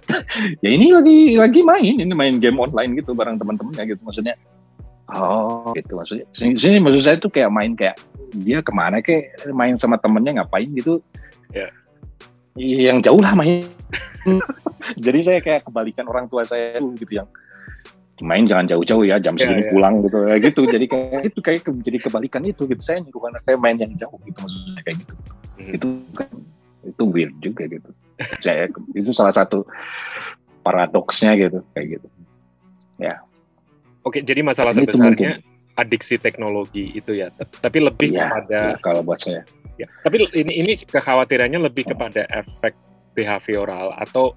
[0.63, 4.39] ya ini lagi lagi main ini main game online gitu bareng teman-temannya gitu maksudnya.
[5.11, 6.23] Oh gitu maksudnya.
[6.31, 7.99] Sini, sini maksud saya tuh kayak main kayak
[8.43, 11.03] dia ke mana kayak main sama temennya ngapain gitu?
[11.51, 11.67] Ya
[12.57, 13.63] yang jauh lah main.
[15.05, 17.29] Jadi saya kayak kebalikan orang tua saya gitu yang
[18.25, 20.17] main jangan jauh-jauh ya jam iya, segini yeah, pulang gitu.
[20.25, 20.61] Ya gitu.
[20.65, 22.81] Jadi kayak itu kayak ke, jadi kebalikan itu gitu.
[22.81, 25.13] Saya nyuruh anak saya main yang jauh gitu maksudnya kayak gitu.
[25.57, 25.73] Hmm.
[25.73, 26.29] itu kan
[26.85, 27.89] itu weird juga gitu.
[28.41, 29.65] Saya itu salah satu
[30.65, 32.07] paradoksnya gitu kayak gitu.
[32.97, 33.21] Ya.
[34.01, 35.45] Oke jadi masalah terbesarnya
[35.77, 37.29] adiksi teknologi itu ya.
[37.37, 39.45] Tapi lebih ya, kepada ya, kalau buat saya
[39.77, 42.73] Ya, tapi ini ini kekhawatirannya lebih kepada efek
[43.13, 44.33] behavioral atau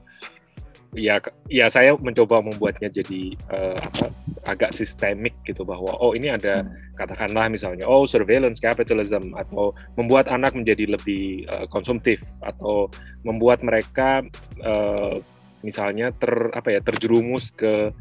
[0.97, 4.11] ya ya saya mencoba membuatnya jadi uh, apa
[4.49, 6.99] agak sistemik gitu bahwa oh ini ada hmm.
[6.99, 12.91] katakanlah misalnya oh surveillance capitalism atau membuat anak menjadi lebih uh, konsumtif atau
[13.23, 14.27] membuat mereka
[14.67, 15.23] uh,
[15.63, 17.95] misalnya ter apa ya terjerumus ke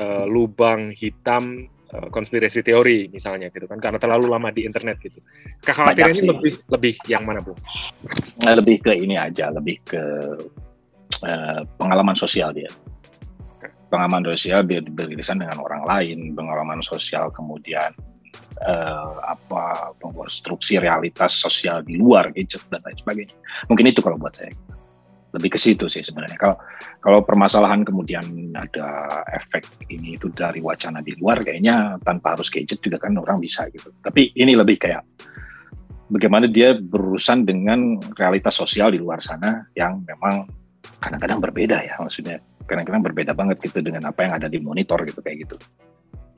[0.00, 5.20] uh, lubang hitam Eh, konspirasi teori misalnya gitu kan karena terlalu lama di internet gitu.
[5.60, 7.52] Kekhawatiran ini lebih lebih yang mana bu?
[8.40, 10.00] Nah, lebih ke ini aja, lebih ke
[11.28, 12.72] uh, pengalaman sosial dia.
[13.92, 17.92] Pengalaman sosial dia beririsan dengan orang lain, pengalaman sosial kemudian
[18.64, 23.36] uh, apa konstruksi realitas sosial di luar gadget dan lain sebagainya.
[23.68, 24.48] Mungkin itu kalau buat saya
[25.32, 26.36] lebih ke situ sih sebenarnya.
[26.36, 26.56] Kalau
[27.00, 32.78] kalau permasalahan kemudian ada efek ini itu dari wacana di luar, kayaknya tanpa harus gadget
[32.84, 33.88] juga kan orang bisa gitu.
[34.04, 35.02] Tapi ini lebih kayak
[36.12, 40.44] bagaimana dia berurusan dengan realitas sosial di luar sana yang memang
[41.00, 45.18] kadang-kadang berbeda ya maksudnya kadang-kadang berbeda banget gitu dengan apa yang ada di monitor gitu
[45.24, 45.56] kayak gitu.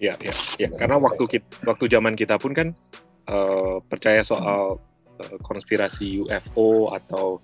[0.03, 0.69] Ya, ya, ya.
[0.75, 2.69] Karena waktu kita, waktu zaman kita pun kan
[3.31, 4.83] uh, percaya soal
[5.21, 7.39] uh, konspirasi UFO atau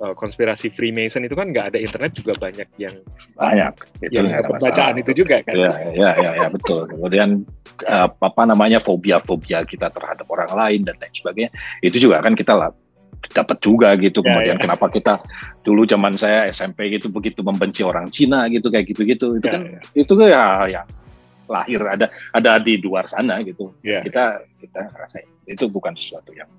[0.00, 2.96] uh, konspirasi Freemason itu kan nggak ada internet juga banyak yang
[3.36, 3.72] banyak.
[4.04, 5.54] Itu yang bacaan itu juga kan.
[5.56, 6.84] Ya ya ya, ya betul.
[6.88, 7.44] Kemudian
[7.88, 12.36] uh, apa namanya fobia fobia kita terhadap orang lain dan lain sebagainya itu juga kan
[12.36, 12.70] kita lah
[13.32, 14.20] dapat juga gitu.
[14.22, 14.62] Ya, kemudian ya.
[14.62, 15.14] kenapa kita
[15.64, 19.52] dulu zaman saya SMP gitu begitu membenci orang Cina gitu kayak gitu gitu itu ya,
[19.52, 19.80] kan ya.
[19.96, 20.82] itu ya ya
[21.46, 23.72] lahir ada ada di luar sana gitu.
[23.80, 24.02] Ya.
[24.02, 26.50] kita kita rasain itu bukan sesuatu yang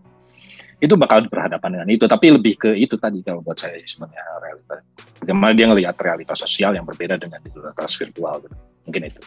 [0.77, 2.05] itu bakal berhadapan dengan itu.
[2.05, 4.79] Tapi lebih ke itu tadi kalau buat saya sebenarnya realitas
[5.17, 8.55] bagaimana dia ngelihat realitas sosial yang berbeda dengan realitas virtual gitu.
[8.85, 9.21] Mungkin itu.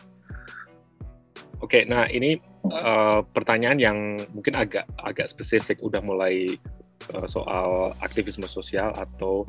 [1.61, 3.99] Oke nah ini uh, pertanyaan yang
[4.33, 5.83] mungkin agak agak spesifik.
[5.83, 6.57] Udah mulai
[7.13, 9.45] uh, soal aktivisme sosial atau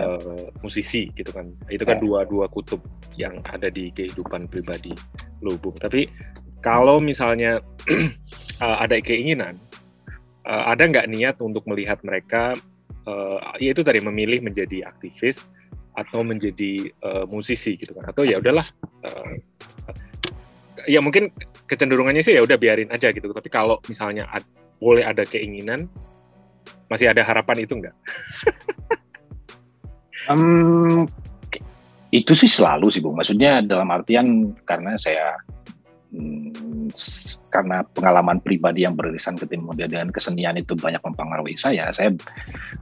[0.00, 1.52] uh, musisi gitu kan.
[1.68, 2.80] Itu kan dua dua kutub
[3.20, 4.96] yang ada di kehidupan pribadi
[5.42, 6.08] lubung tapi
[6.62, 7.58] kalau misalnya
[8.62, 9.58] uh, ada keinginan
[10.46, 12.56] uh, ada nggak niat untuk melihat mereka
[13.06, 15.46] uh, yaitu dari memilih menjadi aktivis
[15.92, 18.08] atau menjadi uh, musisi gitu kan?
[18.08, 18.64] Atau ya udahlah
[19.04, 19.32] uh,
[20.88, 21.30] ya mungkin
[21.68, 23.30] kecenderungannya sih ya udah biarin aja gitu.
[23.30, 24.44] Tapi kalau misalnya ad,
[24.82, 25.86] boleh ada keinginan
[26.90, 27.96] masih ada harapan itu enggak
[30.28, 31.08] um,
[32.12, 33.16] itu sih selalu sih bu.
[33.16, 35.32] Maksudnya dalam artian karena saya
[37.48, 42.12] karena pengalaman pribadi yang beririsan kemudian dengan kesenian itu banyak mempengaruhi saya, saya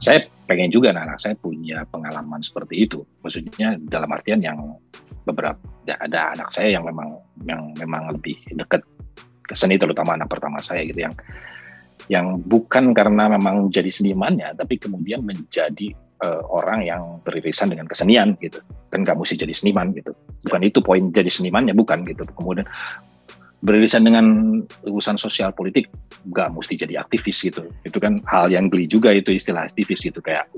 [0.02, 3.06] saya pengen juga -anak saya punya pengalaman seperti itu.
[3.22, 4.58] Maksudnya dalam artian yang
[5.22, 8.82] beberapa ya ada anak saya yang memang yang memang lebih dekat
[9.46, 11.14] ke seni terutama anak pertama saya gitu yang
[12.10, 18.34] yang bukan karena memang jadi senimannya tapi kemudian menjadi uh, orang yang beririsan dengan kesenian
[18.40, 18.58] gitu.
[18.90, 20.14] Kan nggak mesti jadi seniman gitu.
[20.46, 22.24] Bukan itu poin jadi senimannya bukan gitu.
[22.34, 22.66] Kemudian
[23.60, 24.24] beririsan dengan
[24.88, 25.92] urusan sosial politik
[26.32, 27.68] nggak mesti jadi aktivis gitu.
[27.84, 30.48] Itu kan hal yang geli juga itu istilah aktivis gitu kayak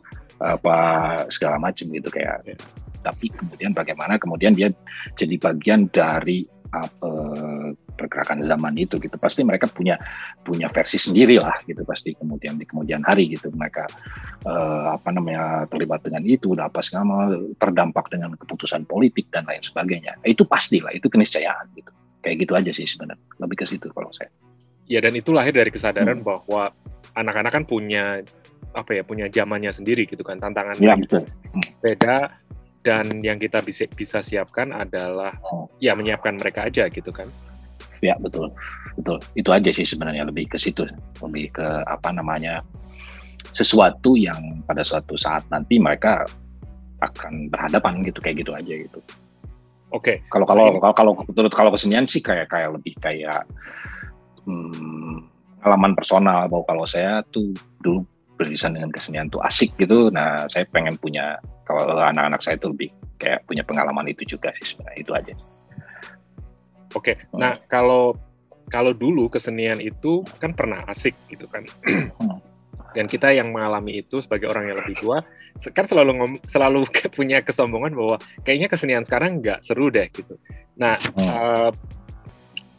[0.43, 0.77] apa
[1.31, 2.59] segala macam gitu kayak ya.
[3.03, 4.71] tapi kemudian bagaimana kemudian dia
[5.15, 7.11] jadi bagian dari apa
[7.93, 9.19] pergerakan zaman itu gitu.
[9.19, 9.99] Pasti mereka punya
[10.47, 13.85] punya versi sendiri lah gitu pasti kemudian di kemudian hari gitu mereka
[14.47, 20.17] uh, apa namanya terlibat dengan itu apa segala terdampak dengan keputusan politik dan lain sebagainya.
[20.23, 21.91] Itu pastilah itu keniscayaan gitu
[22.23, 24.31] kayak gitu aja sih sebenarnya lebih ke situ kalau saya
[24.87, 26.27] ya dan itu lahir dari kesadaran hmm.
[26.27, 26.71] bahwa
[27.19, 28.23] anak-anak kan punya
[28.73, 31.29] apa ya punya zamannya sendiri gitu kan tantangan ya, betul.
[31.85, 32.33] beda
[32.83, 35.69] dan yang kita bisa bisa siapkan adalah oh.
[35.77, 37.29] ya menyiapkan mereka aja gitu kan
[38.01, 38.51] ya betul
[38.97, 40.89] betul itu aja sih sebenarnya lebih ke situ
[41.21, 42.65] lebih ke apa namanya
[43.53, 46.25] sesuatu yang pada suatu saat nanti mereka
[47.03, 48.99] akan berhadapan gitu kayak gitu aja gitu.
[49.93, 50.25] Oke.
[50.25, 50.29] Okay.
[50.33, 53.45] Kalau kalau kalau kalau menurut kalau kesenian sih kayak kayak lebih kayak
[54.49, 55.29] hmm,
[55.61, 57.53] pengalaman personal bahwa kalau saya tuh
[57.85, 58.03] dulu
[58.41, 60.09] beririsan dengan kesenian tuh asik gitu.
[60.09, 61.37] Nah, saya pengen punya
[61.69, 65.35] kalau anak-anak saya tuh lebih kayak punya pengalaman itu juga sih sebenarnya itu aja.
[66.97, 67.15] Oke.
[67.15, 67.15] Okay.
[67.37, 68.17] Nah, kalau
[68.73, 71.69] kalau dulu kesenian itu kan pernah asik gitu kan.
[72.17, 72.52] Hmm
[72.93, 75.25] dan kita yang mengalami itu sebagai orang yang lebih tua
[75.73, 80.41] kan selalu ngom, selalu punya kesombongan bahwa kayaknya kesenian sekarang nggak seru deh gitu.
[80.81, 81.29] Nah hmm.
[81.29, 81.71] uh,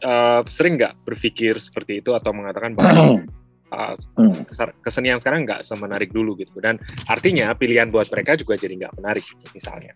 [0.02, 3.22] uh, sering nggak berpikir seperti itu atau mengatakan bahwa
[3.70, 3.94] uh,
[4.82, 6.58] kesenian sekarang nggak semenarik dulu gitu.
[6.58, 9.92] Dan artinya pilihan buat mereka juga jadi nggak menarik gitu, misalnya.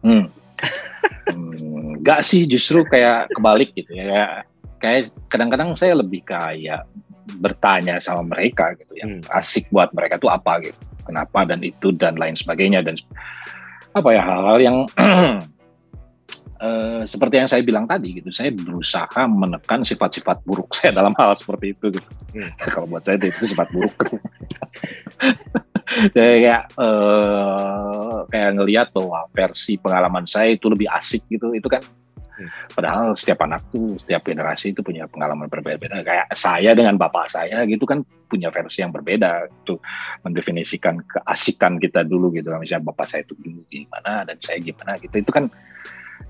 [0.00, 0.26] Hmm.
[1.30, 4.44] hmm, nggak sih justru kayak kebalik gitu ya.
[4.80, 6.88] Kayak kadang-kadang saya lebih kayak
[7.38, 9.36] bertanya sama mereka gitu yang hmm.
[9.36, 12.96] asik buat mereka tuh apa gitu kenapa dan itu dan lain sebagainya dan
[13.96, 14.76] apa ya hal-hal yang
[16.62, 21.34] uh, seperti yang saya bilang tadi gitu saya berusaha menekan sifat-sifat buruk saya dalam hal
[21.34, 22.50] seperti itu gitu hmm.
[22.74, 23.94] kalau buat saya itu sifat buruk
[26.14, 31.82] saya kayak uh, kayak ngelihat bahwa versi pengalaman saya itu lebih asik gitu itu kan
[32.72, 36.00] Padahal setiap anak tuh, setiap generasi itu punya pengalaman berbeda-beda.
[36.04, 39.50] Kayak saya dengan bapak saya gitu kan punya versi yang berbeda.
[39.64, 39.80] Itu
[40.24, 42.52] mendefinisikan keasikan kita dulu gitu.
[42.56, 45.14] Misalnya bapak saya itu dulu gimana dan saya gimana gitu.
[45.18, 45.50] Itu kan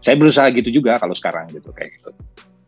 [0.01, 2.11] saya berusaha gitu juga kalau sekarang gitu kayak gitu.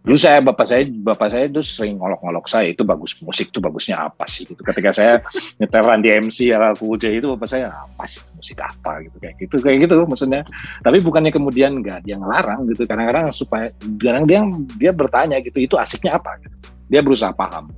[0.02, 4.10] Dulu saya bapak saya bapak saya itu sering ngolok-ngolok saya itu bagus musik itu bagusnya
[4.10, 4.58] apa sih gitu.
[4.58, 5.22] Ketika saya
[5.62, 9.56] nyeteran di MC ala J itu bapak saya apa sih musik apa gitu kayak gitu
[9.62, 10.42] kayak gitu maksudnya.
[10.82, 12.82] Tapi bukannya kemudian nggak dia ngelarang gitu.
[12.82, 13.70] Kadang-kadang supaya
[14.02, 14.42] kadang dia
[14.74, 16.56] dia bertanya gitu itu asiknya apa gitu.
[16.90, 17.70] Dia berusaha paham.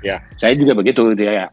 [0.00, 0.24] Ya.
[0.40, 1.46] Saya juga begitu dia ya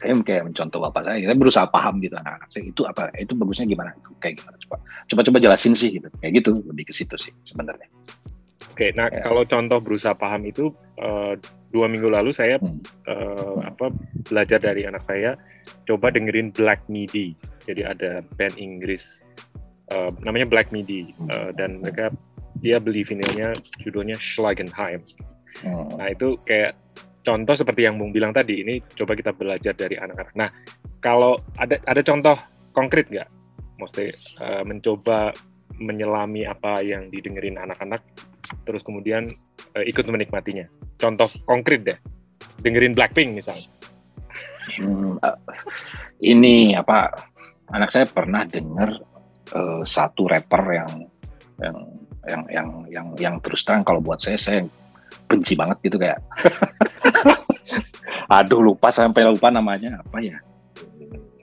[0.00, 3.68] saya kayak mencontoh bapak saya, saya berusaha paham gitu anak-anak saya itu apa, itu bagusnya
[3.68, 4.76] gimana, itu kayak gimana coba,
[5.12, 7.84] coba-coba jelasin sih gitu, kayak gitu lebih ke situ sih sebenarnya.
[8.70, 9.26] Oke, nah ya.
[9.26, 10.70] kalau contoh berusaha paham itu
[11.02, 11.34] uh,
[11.70, 12.80] dua minggu lalu saya hmm.
[13.06, 13.94] uh, apa
[14.26, 15.38] belajar dari anak saya
[15.86, 17.34] coba dengerin Black Midi.
[17.66, 19.22] Jadi ada band Inggris
[19.94, 22.10] uh, namanya Black Midi uh, dan mereka
[22.60, 25.02] dia beli vinilnya judulnya Schlagenheim.
[25.62, 25.86] Hmm.
[25.98, 26.78] Nah itu kayak
[27.20, 30.34] contoh seperti yang Bung bilang tadi ini coba kita belajar dari anak-anak.
[30.36, 30.48] Nah
[31.00, 32.36] kalau ada ada contoh
[32.74, 33.28] konkret nggak?
[33.80, 35.32] Mesti uh, mencoba
[35.78, 38.02] menyelami apa yang didengerin anak-anak
[38.66, 39.30] terus kemudian
[39.76, 40.66] uh, ikut menikmatinya.
[40.98, 41.98] Contoh konkret deh,
[42.60, 43.68] dengerin Blackpink misalnya.
[44.78, 45.38] Hmm, uh,
[46.22, 47.10] ini apa?
[47.70, 48.98] Anak saya pernah dengar
[49.54, 50.92] uh, satu rapper yang
[51.60, 51.76] yang
[52.26, 54.66] yang yang yang yang terus terang kalau buat saya saya
[55.30, 56.18] benci banget gitu kayak.
[58.36, 60.38] Aduh lupa sampai lupa namanya apa ya?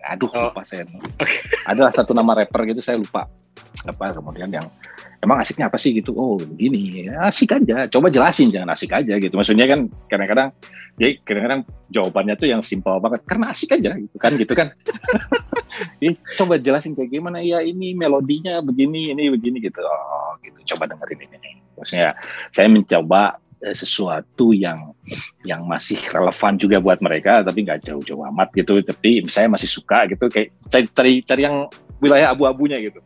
[0.07, 0.51] Aduh oh.
[0.51, 0.83] lupa saya.
[1.19, 1.39] Okay.
[1.63, 3.27] Ada satu nama rapper gitu saya lupa
[3.87, 4.67] apa kemudian yang
[5.23, 6.13] emang asiknya apa sih gitu?
[6.13, 9.33] Oh begini asik aja coba jelasin jangan asik aja gitu.
[9.33, 10.49] Maksudnya kan kadang-kadang
[10.97, 11.61] jadi kadang-kadang
[11.93, 14.73] jawabannya tuh yang simpel banget karena asik aja gitu kan gitu kan.
[16.01, 19.77] Jadi, coba jelasin kayak gimana ya ini melodinya begini ini begini gitu.
[19.85, 21.61] Oh gitu coba dengerin ini.
[21.77, 22.17] Maksudnya
[22.49, 24.89] saya mencoba eh, sesuatu yang
[25.45, 28.81] yang masih relevan juga buat mereka tapi nggak jauh-jauh amat gitu.
[28.81, 31.69] Tapi saya masih suka gitu kayak cari cari, cari yang
[32.01, 33.01] wilayah abu-abunya gitu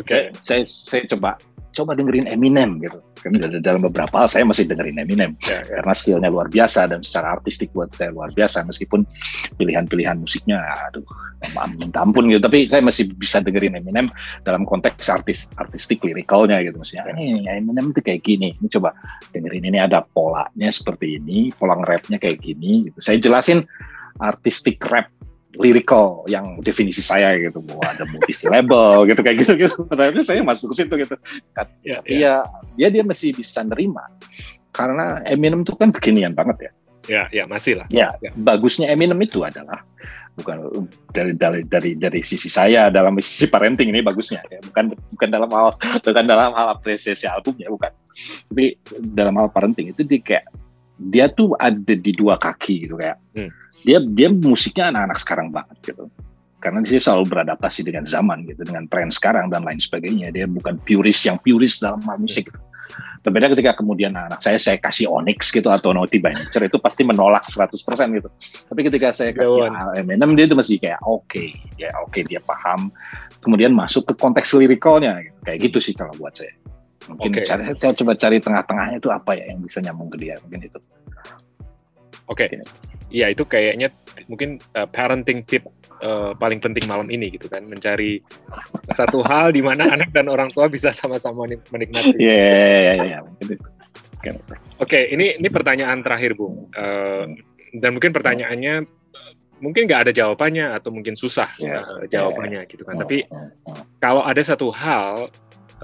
[0.00, 0.32] Okay.
[0.40, 1.36] Saya, saya saya coba
[1.70, 2.98] coba dengerin Eminem gitu.
[3.20, 5.84] Kan dalam beberapa hal saya masih dengerin Eminem yeah, yeah.
[5.84, 9.04] karena skillnya luar biasa dan secara artistik buat saya luar biasa meskipun
[9.60, 10.56] pilihan-pilihan musiknya
[10.88, 11.04] aduh
[11.76, 14.08] minta ampun gitu tapi saya masih bisa dengerin Eminem
[14.40, 18.96] dalam konteks artis artistik lirikalnya gitu maksudnya ini Eminem itu kayak gini ini coba
[19.36, 23.68] dengerin ini ada polanya seperti ini pola rapnya kayak gini gitu saya jelasin
[24.16, 25.12] artistik rap
[25.58, 27.58] lyrical yang definisi saya gitu.
[27.64, 29.76] Bahwa ada multi syllable gitu kayak gitu gitu.
[29.90, 31.16] Tapi saya masuk ke situ gitu.
[31.16, 31.98] Ya, tapi ya.
[32.06, 32.34] ya
[32.78, 34.06] dia dia masih bisa nerima.
[34.70, 36.72] Karena Eminem itu kan kekinian banget ya.
[37.08, 37.86] Ya ya masih lah.
[37.90, 38.30] Ya, ya.
[38.38, 39.82] bagusnya Eminem itu adalah
[40.38, 44.46] bukan dari dari dari dari sisi saya dalam sisi parenting ini bagusnya.
[44.46, 45.74] Ya bukan bukan dalam hal
[46.06, 47.90] bukan dalam hal apresiasi albumnya bukan.
[48.52, 48.78] Tapi
[49.16, 50.46] dalam hal parenting itu dia kayak
[51.00, 53.18] dia tuh ada di dua kaki gitu kayak.
[53.34, 56.04] Hmm dia dia musiknya anak-anak sekarang banget gitu
[56.60, 60.76] karena dia selalu beradaptasi dengan zaman gitu dengan tren sekarang dan lain sebagainya dia bukan
[60.84, 62.60] purist yang purist dalam hal musik gitu.
[63.20, 67.04] Berbeda ketika kemudian anak saya saya kasih Onyx gitu atau Naughty by Nature itu pasti
[67.04, 67.76] menolak 100%
[68.16, 68.28] gitu.
[68.72, 69.68] Tapi ketika saya kasih
[70.08, 72.88] M&M dia itu masih kayak oke, okay, ya oke okay, dia paham.
[73.44, 75.38] Kemudian masuk ke konteks lirikalnya gitu.
[75.44, 76.56] kayak gitu sih kalau buat saya.
[77.12, 77.44] Mungkin okay.
[77.44, 80.80] cari, saya coba cari tengah-tengahnya itu apa ya yang bisa nyambung ke dia mungkin itu.
[82.24, 82.48] Oke.
[82.48, 82.64] Okay.
[83.10, 83.90] Iya itu kayaknya
[84.30, 85.66] mungkin uh, parenting tip
[86.00, 88.22] uh, paling penting malam ini gitu kan mencari
[88.94, 91.44] satu hal di mana anak dan orang tua bisa sama-sama
[91.74, 92.14] menikmati.
[92.16, 93.18] Iya iya iya.
[94.78, 97.26] Oke ini ini pertanyaan terakhir bung uh,
[97.74, 98.86] dan mungkin pertanyaannya
[99.60, 101.84] mungkin nggak ada jawabannya atau mungkin susah yeah.
[101.84, 102.70] uh, jawabannya yeah.
[102.72, 102.96] gitu kan.
[102.96, 103.28] Tapi
[104.00, 105.28] kalau ada satu hal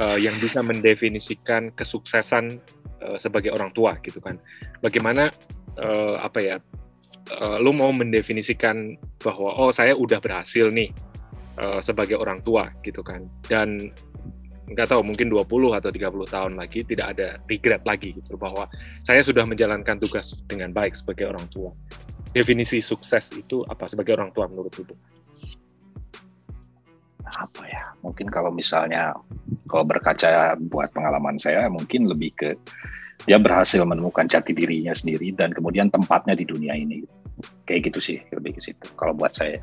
[0.01, 2.57] uh, yang bisa mendefinisikan kesuksesan
[3.05, 4.41] uh, sebagai orang tua gitu kan,
[4.81, 5.29] bagaimana
[5.77, 6.57] uh, apa ya
[7.35, 10.91] uh, lu mau mendefinisikan bahwa oh saya udah berhasil nih
[11.59, 13.91] uh, sebagai orang tua gitu kan dan
[14.67, 18.67] nggak tahu mungkin 20 atau 30 tahun lagi tidak ada regret lagi gitu bahwa
[19.07, 21.71] saya sudah menjalankan tugas dengan baik sebagai orang tua.
[22.35, 24.95] Definisi sukses itu apa sebagai orang tua menurut Ibu?
[27.31, 27.95] Apa ya?
[28.03, 29.15] Mungkin kalau misalnya
[29.71, 32.51] kalau berkaca buat pengalaman saya mungkin lebih ke
[33.25, 37.03] dia berhasil menemukan jati dirinya sendiri dan kemudian tempatnya di dunia ini.
[37.65, 38.87] Kayak gitu sih lebih ke situ.
[38.97, 39.57] Kalau buat saya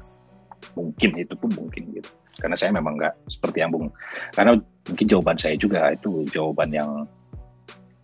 [0.74, 2.10] mungkin itu pun mungkin gitu.
[2.42, 3.94] Karena saya memang nggak seperti yang bung
[4.34, 4.58] karena
[4.90, 7.06] mungkin jawaban saya juga itu jawaban yang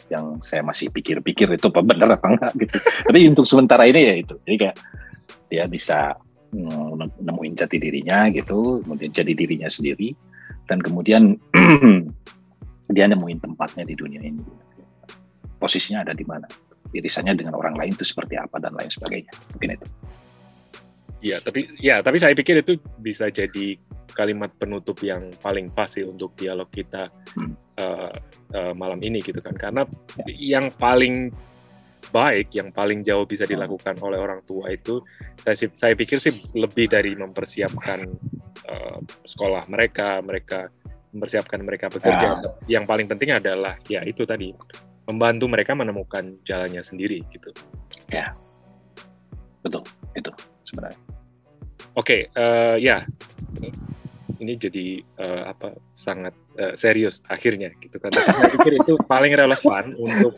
[0.09, 2.77] yang saya masih pikir-pikir itu apa benar apa enggak gitu.
[3.09, 4.35] Tapi untuk sementara ini ya itu.
[4.45, 4.77] Jadi kayak
[5.49, 6.13] dia bisa
[6.53, 10.13] mm, nemuin jati dirinya gitu kemudian jadi dirinya sendiri
[10.69, 11.37] dan kemudian
[12.95, 14.41] dia nemuin tempatnya di dunia ini
[15.60, 16.47] posisinya ada di mana,
[16.95, 19.32] irisannya dengan orang lain itu seperti apa dan lain sebagainya.
[19.55, 19.88] Mungkin itu.
[21.20, 23.76] Ya, tapi ya, tapi saya pikir itu bisa jadi
[24.16, 27.53] kalimat penutup yang paling pas sih untuk dialog kita hmm.
[27.76, 28.12] uh,
[28.55, 29.53] uh, malam ini gitu kan.
[29.53, 29.84] Karena
[30.24, 30.60] ya.
[30.60, 31.30] yang paling
[32.16, 33.51] baik, yang paling jauh bisa hmm.
[33.51, 35.03] dilakukan oleh orang tua itu,
[35.43, 38.07] saya saya pikir sih lebih dari mempersiapkan
[38.72, 40.72] uh, sekolah mereka, mereka
[41.12, 42.28] mempersiapkan mereka bekerja.
[42.39, 42.80] Ya.
[42.80, 44.55] Yang paling penting adalah ya itu tadi
[45.10, 47.49] membantu mereka menemukan jalannya sendiri gitu.
[48.14, 48.30] Ya,
[49.66, 49.82] betul
[50.14, 50.30] itu
[50.70, 51.01] sebenarnya.
[51.97, 52.97] Oke, okay, uh, eh, ya
[54.39, 54.88] ini jadi
[55.20, 56.32] uh, apa sangat
[56.62, 58.14] uh, serius akhirnya gitu kan.
[58.14, 60.38] Saya pikir itu paling relevan untuk.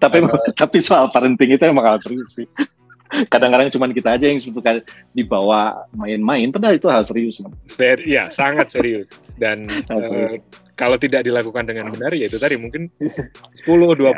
[0.00, 2.48] tapi uh, tapi soal parenting itu emang harus serius sih.
[3.30, 4.82] Kadang-kadang cuma kita aja yang suka
[5.14, 7.38] dibawa main-main, padahal itu hal serius.
[7.78, 9.12] Ver, ya, sangat serius.
[9.38, 10.40] Dan serius.
[10.40, 12.90] Uh, kalau tidak dilakukan dengan benar ya itu tadi mungkin
[13.62, 14.14] 10, 20, ya.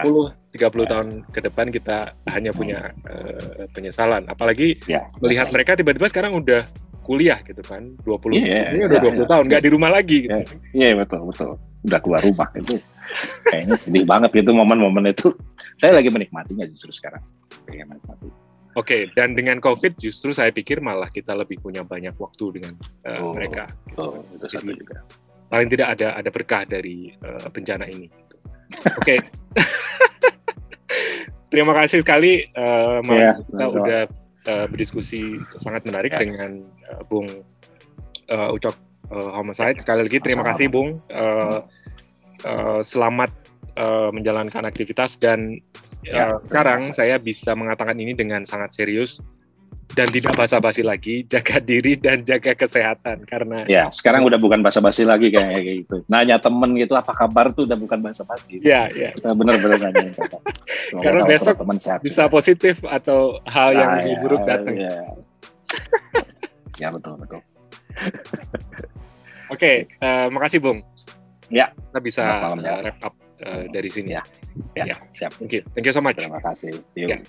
[0.57, 0.87] 30 ya.
[0.89, 4.25] tahun ke depan kita hanya punya uh, penyesalan.
[4.29, 6.65] Apalagi ya, melihat mereka tiba-tiba sekarang udah
[7.05, 9.65] kuliah gitu kan, 20 ya, ini ya, udah 20 ya, tahun nggak ya.
[9.65, 10.41] di rumah lagi gitu.
[10.75, 11.51] Iya ya, betul betul.
[11.87, 12.77] Udah keluar rumah itu.
[13.47, 15.31] Kayaknya sedih banget gitu momen-momen itu.
[15.77, 17.23] Saya lagi menikmatinya justru sekarang.
[17.69, 18.27] Kayak menikmati.
[18.77, 22.77] Oke, okay, dan dengan COVID justru saya pikir malah kita lebih punya banyak waktu dengan
[23.09, 23.73] uh, oh, mereka.
[23.89, 24.01] Gitu.
[24.01, 25.01] Oh, itu satu juga
[25.51, 28.11] paling tidak ada ada berkah dari uh, bencana ini.
[28.99, 29.17] Oke.
[29.17, 29.19] Okay.
[31.55, 33.79] Terima kasih sekali uh, yeah, kita betul.
[33.81, 34.03] udah
[34.51, 36.23] uh, berdiskusi sangat menarik yeah.
[36.27, 36.51] dengan
[36.91, 37.31] uh, Bung
[38.29, 38.77] uh, Ucok
[39.15, 39.79] uh, Homicide.
[39.79, 40.99] Sekali lagi terima kasih Bung.
[41.07, 41.63] Uh,
[42.45, 43.31] uh, selamat
[43.79, 45.63] uh, menjalankan aktivitas dan
[46.03, 49.23] ya, uh, sekarang saya bisa mengatakan ini dengan sangat serius
[49.97, 55.09] dan tidak basa-basi lagi, jaga diri dan jaga kesehatan karena ya sekarang udah bukan basa-basi
[55.09, 56.05] lagi kayak gitu.
[56.13, 58.61] Nanya temen gitu apa kabar tuh udah bukan basa-basi.
[58.61, 59.17] Ya ya.
[59.25, 60.13] Bener-bener nanya.
[61.05, 62.37] karena besok teman sehat bisa juga.
[62.37, 64.75] positif atau hal yang nah, lebih ya, buruk datang.
[64.77, 64.95] Ya,
[66.85, 67.41] ya betul betul.
[69.47, 70.85] Oke, okay, uh, eh, makasih Bung.
[71.49, 71.71] Ya.
[71.71, 73.15] Kita bisa uh, wrap up
[73.47, 74.19] uh, dari sini.
[74.19, 74.23] Ya.
[74.75, 74.97] Ya, ya.
[75.15, 75.39] siap.
[75.39, 75.63] Thank you.
[75.73, 76.19] Thank you so much.
[76.19, 76.83] Terima kasih.
[76.99, 77.23] Ya.